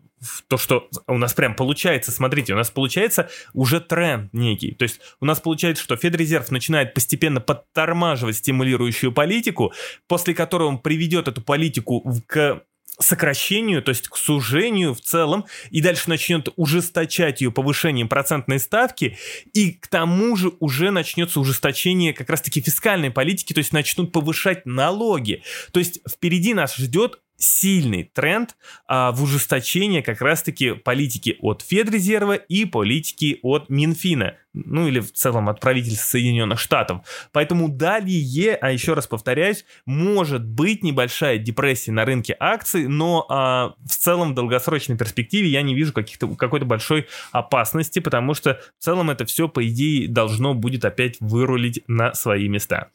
то, 0.48 0.58
что 0.58 0.88
у 1.06 1.16
нас 1.16 1.32
прям 1.32 1.54
получается, 1.54 2.12
смотрите, 2.12 2.52
у 2.52 2.56
нас 2.56 2.70
получается 2.70 3.30
уже 3.54 3.80
тренд 3.80 4.32
некий. 4.32 4.72
То 4.72 4.82
есть 4.82 5.00
у 5.20 5.24
нас 5.24 5.40
получается, 5.40 5.82
что 5.82 5.96
Федрезерв 5.96 6.50
начинает 6.50 6.94
постепенно 6.94 7.40
подтормаживать 7.40 8.36
стимулирующую 8.36 9.12
политику, 9.12 9.72
после 10.08 10.34
которой 10.34 10.64
он 10.64 10.78
приведет 10.78 11.28
эту 11.28 11.40
политику 11.40 12.04
к 12.26 12.62
сокращению, 13.00 13.82
то 13.82 13.90
есть 13.90 14.08
к 14.08 14.16
сужению 14.16 14.94
в 14.94 15.00
целом, 15.00 15.46
и 15.70 15.80
дальше 15.80 16.08
начнет 16.08 16.48
ужесточать 16.56 17.40
ее 17.40 17.50
повышением 17.50 18.08
процентной 18.08 18.60
ставки, 18.60 19.18
и 19.52 19.72
к 19.72 19.88
тому 19.88 20.36
же 20.36 20.52
уже 20.60 20.90
начнется 20.90 21.40
ужесточение 21.40 22.12
как 22.12 22.30
раз-таки 22.30 22.60
фискальной 22.60 23.10
политики, 23.10 23.52
то 23.52 23.58
есть 23.58 23.72
начнут 23.72 24.12
повышать 24.12 24.66
налоги. 24.66 25.42
То 25.72 25.80
есть 25.80 26.00
впереди 26.08 26.54
нас 26.54 26.76
ждет 26.76 27.20
сильный 27.40 28.04
тренд 28.04 28.56
а, 28.86 29.12
в 29.12 29.22
ужесточение 29.22 30.02
как 30.02 30.20
раз-таки 30.20 30.72
политики 30.72 31.36
от 31.40 31.62
Федрезерва 31.62 32.34
и 32.34 32.66
политики 32.66 33.38
от 33.42 33.70
Минфина, 33.70 34.36
ну 34.52 34.86
или 34.86 35.00
в 35.00 35.12
целом 35.12 35.48
от 35.48 35.58
правительства 35.58 36.06
Соединенных 36.10 36.60
Штатов. 36.60 37.00
Поэтому 37.32 37.68
далее, 37.68 38.56
а 38.56 38.70
еще 38.70 38.92
раз 38.92 39.06
повторяюсь, 39.06 39.64
может 39.86 40.44
быть 40.44 40.84
небольшая 40.84 41.38
депрессия 41.38 41.92
на 41.92 42.04
рынке 42.04 42.36
акций, 42.38 42.86
но 42.86 43.26
а, 43.28 43.74
в 43.84 43.96
целом 43.96 44.32
в 44.32 44.34
долгосрочной 44.34 44.98
перспективе 44.98 45.48
я 45.48 45.62
не 45.62 45.74
вижу 45.74 45.94
каких-то, 45.94 46.28
какой-то 46.34 46.66
большой 46.66 47.08
опасности, 47.32 48.00
потому 48.00 48.34
что 48.34 48.60
в 48.78 48.84
целом 48.84 49.10
это 49.10 49.24
все, 49.24 49.48
по 49.48 49.66
идее, 49.66 50.08
должно 50.08 50.52
будет 50.52 50.84
опять 50.84 51.16
вырулить 51.20 51.82
на 51.86 52.12
свои 52.12 52.48
места. 52.48 52.90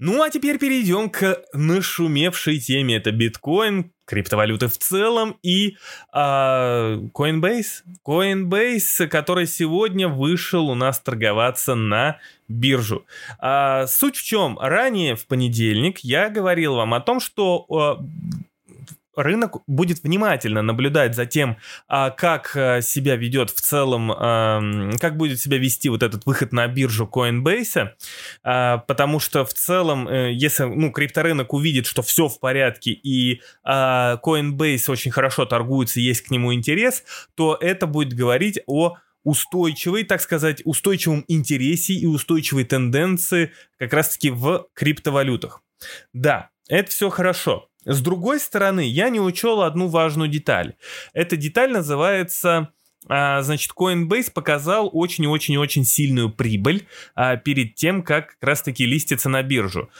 Ну 0.00 0.22
а 0.22 0.30
теперь 0.30 0.58
перейдем 0.58 1.08
к 1.08 1.42
нашумевшей 1.52 2.58
теме. 2.58 2.96
Это 2.96 3.12
биткоин, 3.12 3.92
криптовалюты 4.06 4.66
в 4.66 4.76
целом 4.76 5.38
и 5.42 5.76
а, 6.12 6.96
Coinbase. 7.14 7.82
Coinbase, 8.06 9.06
который 9.06 9.46
сегодня 9.46 10.08
вышел 10.08 10.68
у 10.68 10.74
нас 10.74 10.98
торговаться 10.98 11.76
на 11.76 12.18
биржу. 12.48 13.06
А, 13.38 13.86
суть 13.86 14.16
в 14.16 14.24
чем? 14.24 14.58
Ранее 14.58 15.14
в 15.14 15.26
понедельник 15.26 16.00
я 16.00 16.28
говорил 16.28 16.74
вам 16.74 16.94
о 16.94 17.00
том, 17.00 17.20
что 17.20 17.64
а, 17.70 18.04
рынок 19.16 19.58
будет 19.66 20.02
внимательно 20.02 20.62
наблюдать 20.62 21.14
за 21.14 21.26
тем, 21.26 21.56
а, 21.88 22.10
как 22.10 22.56
э, 22.56 22.82
себя 22.82 23.16
ведет 23.16 23.50
в 23.50 23.60
целом, 23.60 24.08
как 24.98 25.16
будет 25.16 25.40
себя 25.40 25.58
вести 25.58 25.88
вот 25.88 26.02
этот 26.02 26.26
выход 26.26 26.52
на 26.52 26.66
биржу 26.66 27.08
Coinbase, 27.12 27.90
а, 28.42 28.78
потому 28.78 29.20
что 29.20 29.44
в 29.44 29.52
целом, 29.52 30.08
э, 30.08 30.32
если 30.32 30.64
ну, 30.64 30.90
крипторынок 30.90 31.52
увидит, 31.52 31.86
что 31.86 32.02
все 32.02 32.28
в 32.28 32.38
порядке 32.40 32.90
и 32.90 33.40
а, 33.62 34.18
Coinbase 34.24 34.90
очень 34.90 35.10
хорошо 35.10 35.44
торгуется, 35.46 36.00
есть 36.00 36.22
к 36.22 36.30
нему 36.30 36.54
интерес, 36.54 37.04
то 37.34 37.56
это 37.60 37.86
будет 37.86 38.12
говорить 38.12 38.60
о 38.66 38.96
устойчивой, 39.24 40.04
так 40.04 40.20
сказать, 40.20 40.60
устойчивом 40.64 41.24
интересе 41.28 41.94
и 41.94 42.06
устойчивой 42.06 42.64
тенденции 42.64 43.52
как 43.78 43.92
раз-таки 43.92 44.30
в 44.30 44.66
криптовалютах. 44.74 45.62
Да, 46.12 46.50
это 46.68 46.90
все 46.90 47.08
хорошо. 47.10 47.68
С 47.84 48.00
другой 48.00 48.40
стороны, 48.40 48.80
я 48.80 49.08
не 49.10 49.20
учел 49.20 49.62
одну 49.62 49.88
важную 49.88 50.28
деталь. 50.28 50.74
Эта 51.12 51.36
деталь 51.36 51.72
называется 51.72 52.70
а, 53.06 53.42
значит, 53.42 53.72
Coinbase 53.76 54.32
показал 54.32 54.88
очень-очень-очень 54.92 55.84
сильную 55.84 56.30
прибыль 56.30 56.86
а, 57.14 57.36
перед 57.36 57.74
тем, 57.74 58.02
как 58.02 58.24
как 58.24 58.36
раз-таки 58.40 58.86
листиться 58.86 59.28
на 59.28 59.42
биржу. 59.42 59.90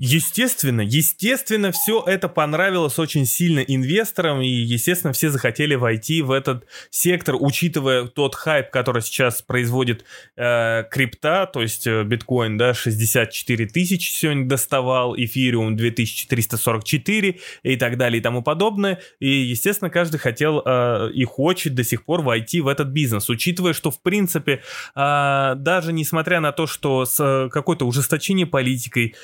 Естественно, 0.00 0.80
естественно, 0.80 1.72
все 1.72 2.04
это 2.06 2.28
понравилось 2.28 3.00
очень 3.00 3.26
сильно 3.26 3.58
инвесторам, 3.58 4.40
и, 4.40 4.46
естественно, 4.46 5.12
все 5.12 5.28
захотели 5.28 5.74
войти 5.74 6.22
в 6.22 6.30
этот 6.30 6.66
сектор, 6.90 7.34
учитывая 7.36 8.04
тот 8.04 8.36
хайп, 8.36 8.70
который 8.70 9.02
сейчас 9.02 9.42
производит 9.42 10.04
э, 10.36 10.84
крипта, 10.88 11.50
то 11.52 11.62
есть 11.62 11.88
э, 11.88 12.04
биткоин, 12.04 12.56
да, 12.56 12.74
64 12.74 13.66
тысячи 13.66 14.08
сегодня 14.12 14.46
доставал, 14.46 15.16
эфириум 15.16 15.76
2344 15.76 17.40
и 17.64 17.76
так 17.76 17.98
далее 17.98 18.20
и 18.20 18.22
тому 18.22 18.42
подобное. 18.42 19.00
И, 19.18 19.28
естественно, 19.28 19.90
каждый 19.90 20.18
хотел 20.18 20.62
э, 20.64 21.10
и 21.12 21.24
хочет 21.24 21.74
до 21.74 21.82
сих 21.82 22.04
пор 22.04 22.22
войти 22.22 22.60
в 22.60 22.68
этот 22.68 22.86
бизнес, 22.86 23.28
учитывая, 23.28 23.72
что, 23.72 23.90
в 23.90 24.00
принципе, 24.00 24.62
э, 24.94 25.54
даже 25.56 25.92
несмотря 25.92 26.38
на 26.38 26.52
то, 26.52 26.68
что 26.68 27.04
с 27.04 27.18
э, 27.18 27.48
какой-то 27.48 27.84
ужесточением 27.84 28.48
политикой, 28.48 29.16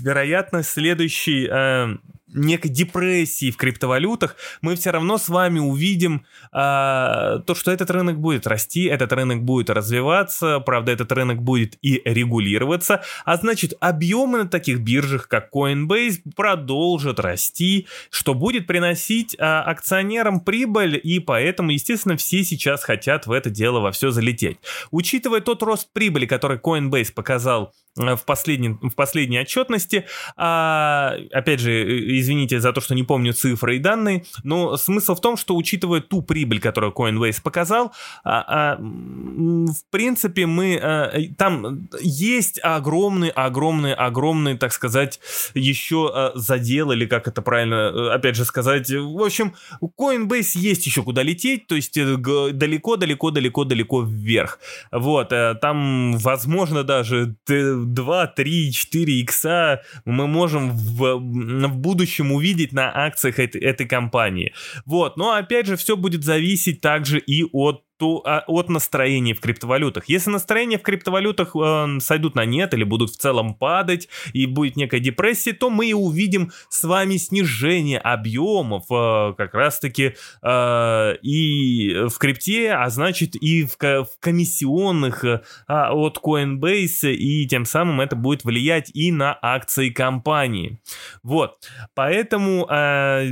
вероятно 0.00 0.62
следующей 0.62 1.46
э, 1.46 1.96
некой 2.34 2.70
депрессии 2.70 3.50
в 3.50 3.56
криптовалютах, 3.56 4.36
мы 4.60 4.76
все 4.76 4.90
равно 4.90 5.18
с 5.18 5.28
вами 5.28 5.60
увидим 5.60 6.26
э, 6.52 7.40
то, 7.46 7.54
что 7.54 7.70
этот 7.70 7.90
рынок 7.90 8.18
будет 8.18 8.46
расти, 8.46 8.84
этот 8.84 9.12
рынок 9.12 9.42
будет 9.42 9.70
развиваться, 9.70 10.60
правда, 10.60 10.92
этот 10.92 11.10
рынок 11.12 11.42
будет 11.42 11.78
и 11.82 12.02
регулироваться, 12.04 13.02
а 13.24 13.36
значит, 13.36 13.74
объемы 13.80 14.38
на 14.38 14.48
таких 14.48 14.80
биржах, 14.80 15.28
как 15.28 15.48
Coinbase, 15.54 16.20
продолжат 16.36 17.20
расти, 17.20 17.86
что 18.10 18.34
будет 18.34 18.66
приносить 18.66 19.34
э, 19.34 19.38
акционерам 19.38 20.40
прибыль, 20.40 21.00
и 21.02 21.20
поэтому, 21.20 21.70
естественно, 21.70 22.16
все 22.16 22.44
сейчас 22.44 22.84
хотят 22.84 23.26
в 23.26 23.32
это 23.32 23.50
дело 23.50 23.80
во 23.80 23.92
все 23.92 24.10
залететь. 24.10 24.58
Учитывая 24.90 25.40
тот 25.40 25.62
рост 25.62 25.88
прибыли, 25.92 26.26
который 26.26 26.58
Coinbase 26.58 27.12
показал 27.12 27.72
Э, 27.96 28.16
в, 28.16 28.24
последнем, 28.24 28.78
в 28.82 28.94
последней 28.94 29.38
отчетности. 29.38 30.06
А, 30.36 31.16
опять 31.32 31.60
же, 31.60 31.72
э, 31.72 32.18
извините 32.24 32.60
за 32.60 32.72
то, 32.72 32.80
что 32.80 32.94
не 32.94 33.02
помню 33.02 33.32
цифры 33.32 33.76
и 33.76 33.78
данные, 33.78 34.24
но 34.42 34.76
смысл 34.76 35.14
в 35.14 35.20
том, 35.20 35.36
что 35.36 35.56
учитывая 35.56 36.00
ту 36.00 36.22
прибыль, 36.22 36.60
которую 36.60 36.92
Coinbase 36.92 37.42
показал, 37.42 37.92
а, 38.24 38.74
а, 38.74 38.76
в 38.78 39.90
принципе, 39.90 40.46
мы 40.46 40.76
а, 40.76 41.12
там 41.36 41.88
есть 42.00 42.58
огромный, 42.62 43.28
огромный, 43.28 43.94
огромный, 43.94 44.56
так 44.56 44.72
сказать, 44.72 45.20
еще 45.54 46.10
а, 46.12 46.32
задел, 46.34 46.92
или 46.92 47.06
как 47.06 47.28
это 47.28 47.42
правильно, 47.42 48.14
опять 48.14 48.36
же 48.36 48.44
сказать. 48.44 48.90
В 48.90 49.22
общем, 49.22 49.54
у 49.80 49.88
Coinbase 49.88 50.58
есть 50.58 50.86
еще 50.86 51.02
куда 51.02 51.22
лететь, 51.22 51.66
то 51.66 51.74
есть 51.74 51.94
далеко, 51.94 52.96
далеко, 52.96 53.30
далеко, 53.30 53.64
далеко 53.64 54.02
вверх. 54.02 54.58
Вот, 54.90 55.32
там, 55.60 56.16
возможно, 56.18 56.82
даже 56.84 57.36
2, 57.46 58.26
3, 58.28 58.72
4 58.72 59.20
икса 59.20 59.82
мы 60.04 60.26
можем 60.26 60.70
в, 60.70 61.16
в 61.16 61.76
будущем 61.76 62.13
увидеть 62.20 62.72
на 62.72 62.90
акциях 62.94 63.38
этой, 63.38 63.60
этой 63.60 63.86
компании. 63.86 64.52
Вот, 64.86 65.16
но 65.16 65.32
опять 65.32 65.66
же 65.66 65.76
все 65.76 65.96
будет 65.96 66.24
зависеть 66.24 66.80
также 66.80 67.18
и 67.18 67.44
от 67.52 67.84
то, 67.96 68.22
а, 68.24 68.42
от 68.46 68.68
настроения 68.68 69.34
в 69.34 69.40
криптовалютах. 69.40 70.08
Если 70.08 70.30
настроения 70.30 70.78
в 70.78 70.82
криптовалютах 70.82 71.54
э, 71.54 72.00
сойдут 72.00 72.34
на 72.34 72.44
нет 72.44 72.74
или 72.74 72.84
будут 72.84 73.10
в 73.10 73.16
целом 73.16 73.54
падать 73.54 74.08
и 74.32 74.46
будет 74.46 74.76
некая 74.76 75.00
депрессия, 75.00 75.52
то 75.52 75.70
мы 75.70 75.86
и 75.86 75.92
увидим 75.92 76.50
с 76.68 76.84
вами 76.84 77.16
снижение 77.16 77.98
объемов 77.98 78.84
э, 78.90 79.34
как 79.36 79.54
раз-таки 79.54 80.14
э, 80.42 81.16
и 81.22 81.94
в 82.08 82.18
крипте, 82.18 82.72
а 82.72 82.88
значит 82.90 83.36
и 83.36 83.64
в, 83.64 83.76
в 83.78 84.08
комиссионных 84.20 85.24
э, 85.24 85.40
от 85.68 86.18
Coinbase, 86.18 87.12
и 87.12 87.46
тем 87.46 87.64
самым 87.64 88.00
это 88.00 88.16
будет 88.16 88.44
влиять 88.44 88.90
и 88.94 89.12
на 89.12 89.38
акции 89.40 89.90
компании. 89.90 90.80
Вот, 91.22 91.58
поэтому 91.94 92.66
э, 92.68 93.26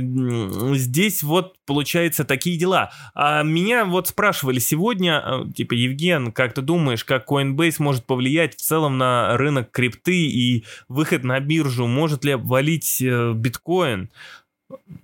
здесь 0.75 1.23
вот 1.23 1.55
получается 1.65 2.23
такие 2.23 2.57
дела. 2.57 2.91
А 3.13 3.43
меня 3.43 3.85
вот 3.85 4.07
спрашивали 4.07 4.59
сегодня, 4.59 5.23
э, 5.25 5.51
типа, 5.53 5.73
Евген, 5.73 6.31
как 6.31 6.53
ты 6.53 6.61
думаешь, 6.61 7.03
как 7.03 7.29
Coinbase 7.29 7.75
может 7.79 8.05
повлиять 8.05 8.55
в 8.55 8.61
целом 8.61 8.97
на 8.97 9.37
рынок 9.37 9.71
крипты 9.71 10.27
и 10.27 10.65
выход 10.87 11.23
на 11.23 11.39
биржу? 11.39 11.87
Может 11.87 12.25
ли 12.25 12.31
обвалить 12.33 13.01
э, 13.01 13.33
биткоин? 13.33 14.09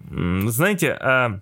Знаете, 0.10 0.92
а 0.94 1.42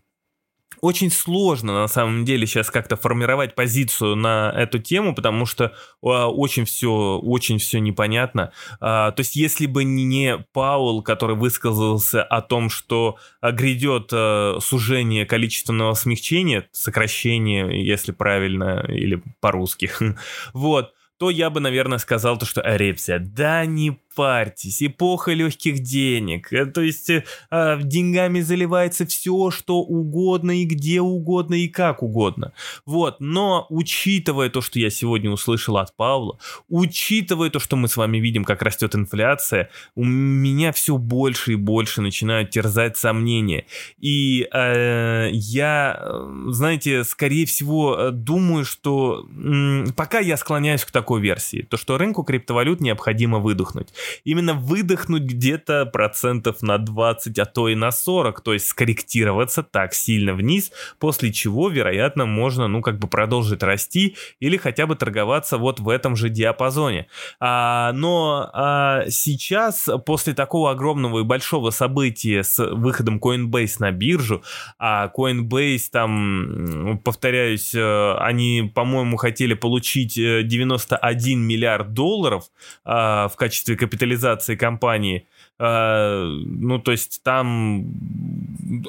очень 0.82 1.12
сложно 1.12 1.74
на 1.74 1.88
самом 1.88 2.26
деле 2.26 2.46
сейчас 2.48 2.70
как-то 2.70 2.96
формировать 2.96 3.56
позицию 3.56 4.16
на 4.16 4.54
эту 4.56 4.80
тему, 4.80 5.16
потому 5.16 5.46
что 5.46 5.74
а, 6.04 6.28
очень 6.28 6.66
все, 6.66 7.20
очень 7.20 7.58
все 7.60 7.80
непонятно. 7.80 8.52
А, 8.80 9.12
то 9.12 9.22
есть, 9.22 9.36
если 9.36 9.66
бы 9.66 9.84
не 9.84 10.38
Паул, 10.54 11.02
который 11.02 11.36
высказался 11.36 12.24
о 12.24 12.42
том, 12.42 12.70
что 12.70 13.18
грядет 13.42 14.10
а, 14.14 14.58
сужение 14.62 15.26
количественного 15.26 15.94
смягчения, 15.94 16.68
сокращение, 16.72 17.86
если 17.86 18.12
правильно, 18.12 18.86
или 18.88 19.22
по-русски, 19.40 19.92
вот, 20.54 20.94
то 21.18 21.30
я 21.30 21.50
бы, 21.50 21.60
наверное, 21.60 21.98
сказал 21.98 22.38
то, 22.38 22.46
что, 22.46 22.62
ребята, 22.62 23.20
да 23.20 23.66
не 23.66 23.98
парьтесь, 24.18 24.82
эпоха 24.82 25.32
легких 25.32 25.80
денег. 25.80 26.52
Э, 26.52 26.66
то 26.66 26.82
есть 26.82 27.10
э, 27.12 27.24
а, 27.52 27.78
деньгами 27.78 28.42
заливается 28.42 29.06
все, 29.06 29.52
что 29.52 29.78
угодно 29.78 30.60
и 30.60 30.66
где 30.66 31.02
угодно 31.02 31.54
и 31.54 31.68
как 31.68 32.02
угодно. 32.02 32.52
Вот, 32.88 33.18
но 33.20 33.68
учитывая 33.70 34.50
то, 34.50 34.62
что 34.62 34.80
я 34.80 34.90
сегодня 34.90 35.30
услышал 35.30 35.78
от 35.78 35.96
Павла, 35.96 36.40
учитывая 36.68 37.52
то, 37.52 37.60
что 37.60 37.76
мы 37.76 37.88
с 37.88 37.96
вами 37.96 38.18
видим, 38.18 38.44
как 38.44 38.64
растет 38.64 38.96
инфляция, 38.96 39.70
у 39.94 40.04
меня 40.04 40.72
все 40.72 40.98
больше 40.98 41.54
и 41.54 41.56
больше 41.56 42.02
начинают 42.02 42.50
терзать 42.50 42.98
сомнения. 42.98 43.68
И 44.00 44.48
э, 44.52 45.30
я, 45.32 45.96
э, 46.02 46.46
знаете, 46.48 47.04
скорее 47.04 47.46
всего, 47.46 48.10
думаю, 48.12 48.66
что 48.66 49.28
м, 49.30 49.94
пока 49.96 50.18
я 50.18 50.38
склоняюсь 50.38 50.86
к 50.86 50.92
такой 51.08 51.22
версии, 51.22 51.62
то 51.62 51.78
что 51.78 51.98
рынку 51.98 52.24
криптовалют 52.24 52.82
необходимо 52.82 53.40
выдохнуть. 53.40 53.94
Именно 54.26 54.56
выдохнуть 54.56 55.24
где-то 55.24 55.86
процентов 55.86 56.62
на 56.62 56.78
20, 56.78 57.40
а 57.40 57.46
то 57.46 57.70
и 57.70 57.76
на 57.76 57.92
40, 57.92 58.42
то 58.42 58.52
есть 58.52 58.68
скорректироваться 58.68 59.64
так 59.64 59.94
сильно 59.94 60.34
вниз, 60.34 60.74
после 61.00 61.32
чего, 61.32 61.70
вероятно, 61.70 62.26
можно, 62.26 62.68
ну, 62.68 62.82
как 62.82 63.00
бы 63.00 63.08
продолжить 63.08 63.64
расти 63.64 64.18
или 64.42 64.58
хотя 64.58 64.86
бы 64.86 64.98
торговаться 64.98 65.58
вот 65.58 65.80
в 65.80 65.88
этом 65.88 66.18
же 66.18 66.28
диапазоне. 66.28 67.08
А, 67.40 67.94
но 67.94 68.50
а, 68.52 69.06
сейчас, 69.08 69.88
после 70.06 70.34
такого 70.34 70.72
огромного 70.72 71.22
и 71.22 71.24
большого 71.24 71.70
события 71.70 72.44
с 72.44 72.62
выходом 72.62 73.18
Coinbase 73.18 73.76
на 73.80 73.92
биржу, 73.92 74.44
а 74.78 75.10
Coinbase 75.18 75.84
там, 75.90 77.00
повторяюсь, 77.06 77.74
э, 77.74 78.14
они, 78.20 78.70
по-моему, 78.76 79.16
хотели 79.16 79.54
получить 79.54 80.18
э, 80.18 80.44
90 80.44 80.97
1 80.98 81.40
миллиард 81.40 81.94
долларов 81.94 82.46
а, 82.84 83.28
в 83.28 83.36
качестве 83.36 83.76
капитализации 83.76 84.56
компании, 84.56 85.28
а, 85.60 86.24
ну, 86.24 86.80
то 86.80 86.92
есть 86.92 87.22
там 87.24 87.86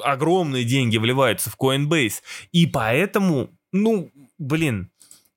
огромные 0.03 0.63
деньги 0.63 0.97
вливаются 0.97 1.49
в 1.49 1.57
Coinbase. 1.57 2.21
И 2.51 2.67
поэтому, 2.67 3.49
ну, 3.71 4.11
блин, 4.37 4.89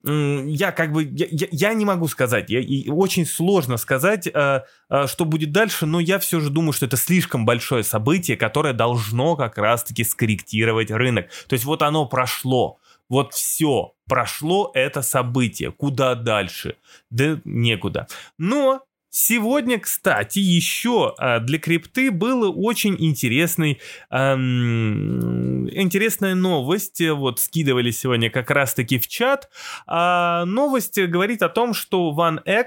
я 0.04 0.72
как 0.72 0.92
бы 0.92 1.04
я, 1.04 1.26
я, 1.30 1.46
я 1.52 1.74
не 1.74 1.84
могу 1.84 2.08
сказать, 2.08 2.50
я, 2.50 2.58
и 2.60 2.88
очень 2.90 3.24
сложно 3.24 3.76
сказать, 3.76 4.26
э, 4.26 4.62
э, 4.90 5.06
что 5.06 5.24
будет 5.24 5.52
дальше, 5.52 5.86
но 5.86 6.00
я 6.00 6.18
все 6.18 6.40
же 6.40 6.50
думаю, 6.50 6.72
что 6.72 6.86
это 6.86 6.96
слишком 6.96 7.44
большое 7.44 7.84
событие, 7.84 8.36
которое 8.36 8.74
должно 8.74 9.36
как 9.36 9.58
раз-таки 9.58 10.02
скорректировать 10.02 10.90
рынок. 10.90 11.26
То 11.46 11.52
есть 11.52 11.64
вот 11.64 11.82
оно 11.82 12.06
прошло, 12.06 12.80
вот 13.12 13.34
все, 13.34 13.92
прошло 14.08 14.70
это 14.72 15.02
событие, 15.02 15.70
куда 15.70 16.14
дальше? 16.14 16.76
Да 17.10 17.38
некуда. 17.44 18.06
Но 18.38 18.86
Сегодня, 19.14 19.78
кстати, 19.78 20.38
еще 20.38 21.14
а, 21.18 21.38
для 21.38 21.58
крипты 21.58 22.10
было 22.10 22.48
очень 22.50 22.96
интересный, 22.98 23.78
эм, 24.08 25.68
интересная 25.68 26.34
новость. 26.34 27.02
Вот 27.06 27.38
скидывали 27.38 27.90
сегодня 27.90 28.30
как 28.30 28.50
раз-таки 28.50 28.98
в 28.98 29.06
чат. 29.06 29.50
А, 29.86 30.46
новость 30.46 30.98
говорит 30.98 31.42
о 31.42 31.50
том, 31.50 31.74
что 31.74 32.12
Ван 32.12 32.40
э, 32.46 32.64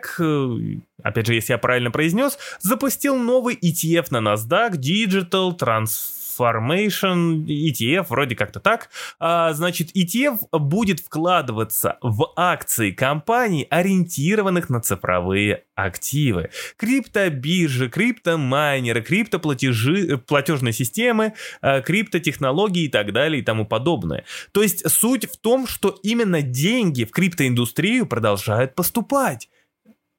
опять 1.02 1.26
же, 1.26 1.34
если 1.34 1.54
я 1.54 1.58
правильно 1.58 1.90
произнес, 1.90 2.38
запустил 2.60 3.18
новый 3.18 3.56
ETF 3.56 4.10
на 4.12 4.18
NASDAQ 4.18 4.74
Digital 4.74 5.58
Transfer 5.58 6.25
Formation 6.38 7.46
ETF, 7.46 8.08
вроде 8.10 8.36
как-то 8.36 8.60
так. 8.60 8.90
А, 9.20 9.54
значит, 9.54 9.96
ETF 9.96 10.40
будет 10.52 11.00
вкладываться 11.00 11.98
в 12.02 12.32
акции 12.36 12.92
компаний, 12.92 13.68
ориентированных 13.70 14.70
на 14.70 14.82
цифровые 14.82 15.64
активы. 15.76 16.50
Криптобиржи, 16.78 17.90
криптомайнеры, 17.90 19.02
криптоплатежи, 19.02 20.18
платежные 20.18 20.74
системы, 20.74 21.34
а, 21.62 21.82
криптотехнологии 21.82 22.86
и 22.86 22.90
так 22.90 23.14
далее 23.14 23.42
и 23.42 23.44
тому 23.44 23.66
подобное. 23.66 24.24
То 24.52 24.62
есть 24.62 24.90
суть 24.90 25.30
в 25.32 25.38
том, 25.38 25.68
что 25.68 26.00
именно 26.04 26.42
деньги 26.42 27.04
в 27.04 27.12
криптоиндустрию 27.12 28.06
продолжают 28.06 28.76
поступать. 28.76 29.50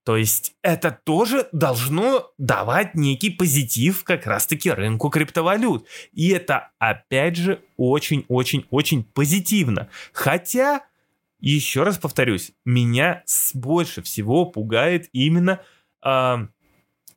То 0.07 0.17
есть 0.17 0.55
это 0.63 0.97
тоже 1.03 1.49
должно 1.51 2.31
давать 2.39 2.95
некий 2.95 3.29
позитив 3.29 4.05
как 4.05 4.25
раз-таки 4.25 4.71
рынку 4.71 5.11
криптовалют. 5.11 5.85
И 6.13 6.29
это 6.29 6.71
опять 6.79 7.35
же 7.35 7.61
очень-очень-очень 7.77 9.03
позитивно. 9.03 9.89
Хотя, 10.13 10.83
еще 11.41 11.83
раз 11.83 11.99
повторюсь, 11.99 12.53
меня 12.65 13.25
больше 13.53 14.01
всего 14.01 14.47
пугает 14.47 15.09
именно... 15.11 15.61
Э, 16.05 16.47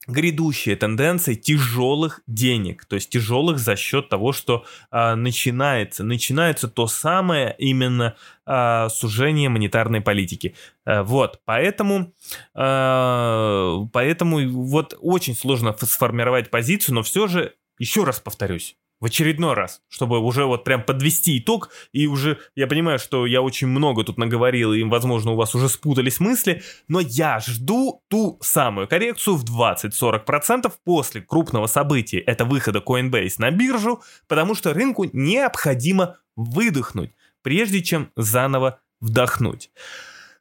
грядущая 0.09 0.75
тенденция 0.75 1.35
тяжелых 1.35 2.21
денег, 2.27 2.85
то 2.85 2.95
есть 2.95 3.09
тяжелых 3.09 3.59
за 3.59 3.75
счет 3.75 4.09
того, 4.09 4.33
что 4.33 4.65
а, 4.91 5.15
начинается, 5.15 6.03
начинается 6.03 6.67
то 6.67 6.87
самое 6.87 7.55
именно 7.57 8.15
а, 8.45 8.89
сужение 8.89 9.49
монетарной 9.49 10.01
политики. 10.01 10.55
А, 10.85 11.03
вот, 11.03 11.41
поэтому, 11.45 12.13
а, 12.53 13.85
поэтому 13.93 14.49
вот 14.49 14.97
очень 14.99 15.35
сложно 15.35 15.75
сформировать 15.79 16.49
позицию, 16.49 16.95
но 16.95 17.03
все 17.03 17.27
же, 17.27 17.53
еще 17.77 18.03
раз 18.03 18.19
повторюсь, 18.19 18.75
в 18.99 19.05
очередной 19.05 19.53
раз, 19.53 19.81
чтобы 19.87 20.19
уже 20.19 20.45
вот 20.45 20.63
прям 20.63 20.83
подвести 20.83 21.37
итог, 21.39 21.69
и 21.93 22.07
уже, 22.07 22.39
я 22.55 22.67
понимаю, 22.67 22.99
что 22.99 23.25
я 23.25 23.41
очень 23.41 23.67
много 23.67 24.03
тут 24.03 24.17
наговорил, 24.17 24.73
и, 24.73 24.83
возможно, 24.83 25.31
у 25.31 25.35
вас 25.35 25.55
уже 25.55 25.69
спутались 25.69 26.19
мысли, 26.19 26.61
но 26.87 26.99
я 26.99 27.39
жду 27.39 28.03
ту 28.09 28.37
самую 28.41 28.87
коррекцию 28.87 29.35
в 29.35 29.45
20-40% 29.45 30.71
после 30.83 31.21
крупного 31.21 31.67
события, 31.67 32.19
это 32.19 32.45
выхода 32.45 32.79
Coinbase 32.85 33.35
на 33.37 33.51
биржу, 33.51 34.01
потому 34.27 34.55
что 34.55 34.73
рынку 34.73 35.05
необходимо 35.13 36.17
выдохнуть, 36.35 37.11
прежде 37.41 37.81
чем 37.81 38.11
заново 38.15 38.79
вдохнуть. 38.99 39.71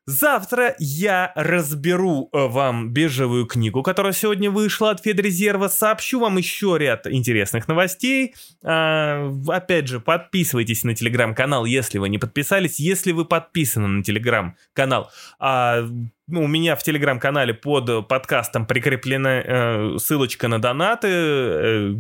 Завтра 0.08 0.74
я 0.78 1.32
разберу 1.34 2.30
э, 2.32 2.46
вам 2.46 2.94
бежевую 2.94 3.44
книгу, 3.44 3.82
которая 3.82 4.14
сегодня 4.14 4.50
вышла 4.50 4.88
от 4.90 5.02
Федрезерва, 5.02 5.68
сообщу 5.68 6.18
вам 6.18 6.38
еще 6.38 6.76
ряд 6.78 7.06
интересных 7.06 7.68
новостей. 7.68 8.34
А, 8.64 9.30
опять 9.48 9.86
же, 9.86 10.00
подписывайтесь 10.00 10.82
на 10.82 10.94
телеграм-канал, 10.94 11.66
если 11.66 11.98
вы 11.98 12.08
не 12.08 12.16
подписались. 12.16 12.80
Если 12.80 13.12
вы 13.12 13.26
подписаны 13.26 13.86
на 13.86 14.02
телеграм-канал, 14.02 15.10
а, 15.38 15.86
ну, 16.28 16.44
у 16.44 16.46
меня 16.46 16.76
в 16.76 16.82
телеграм-канале 16.82 17.54
под 17.54 18.06
подкастом 18.06 18.66
прикреплена 18.66 19.42
э, 19.42 19.96
ссылочка 19.98 20.48
на 20.48 20.58
донаты. 20.58 21.08
Э, 21.10 21.94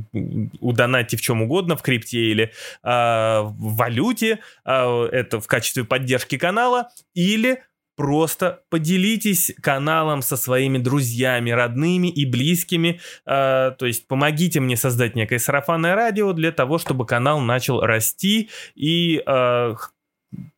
удонатьте 0.60 1.16
в 1.16 1.22
чем 1.22 1.42
угодно, 1.42 1.76
в 1.76 1.82
крипте 1.82 2.18
или 2.18 2.44
э, 2.44 2.50
в 2.82 3.76
валюте. 3.76 4.40
Э, 4.66 5.08
это 5.10 5.40
в 5.40 5.46
качестве 5.46 5.84
поддержки 5.84 6.36
канала. 6.36 6.90
Или 7.14 7.62
Просто 7.98 8.62
поделитесь 8.70 9.52
каналом 9.60 10.22
со 10.22 10.36
своими 10.36 10.78
друзьями, 10.78 11.50
родными 11.50 12.06
и 12.06 12.24
близкими. 12.26 13.00
Э, 13.26 13.72
то 13.76 13.86
есть 13.86 14.06
помогите 14.06 14.60
мне 14.60 14.76
создать 14.76 15.16
некое 15.16 15.40
сарафанное 15.40 15.96
радио 15.96 16.32
для 16.32 16.52
того, 16.52 16.78
чтобы 16.78 17.06
канал 17.06 17.40
начал 17.40 17.80
расти 17.80 18.50
и 18.76 19.20
э, 19.26 19.74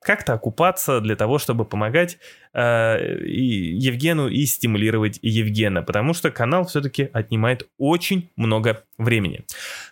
как-то 0.02 0.34
окупаться 0.34 1.00
для 1.00 1.16
того, 1.16 1.38
чтобы 1.38 1.64
помогать 1.64 2.18
э, 2.52 3.22
и 3.24 3.74
Евгену 3.74 4.28
и 4.28 4.44
стимулировать 4.44 5.18
Евгена, 5.22 5.82
потому 5.82 6.12
что 6.12 6.30
канал 6.30 6.66
все-таки 6.66 7.08
отнимает 7.10 7.70
очень 7.78 8.28
много 8.36 8.84
времени. 8.98 9.46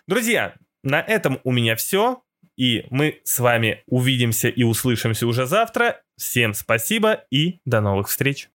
Друзья, 0.05 0.53
на 0.83 1.01
этом 1.01 1.39
у 1.43 1.51
меня 1.51 1.75
все. 1.75 2.21
И 2.59 2.85
мы 2.89 3.21
с 3.23 3.39
вами 3.39 3.83
увидимся 3.87 4.49
и 4.49 4.63
услышимся 4.63 5.25
уже 5.25 5.45
завтра. 5.45 6.01
Всем 6.17 6.53
спасибо 6.53 7.23
и 7.31 7.61
до 7.63 7.79
новых 7.79 8.09
встреч. 8.09 8.47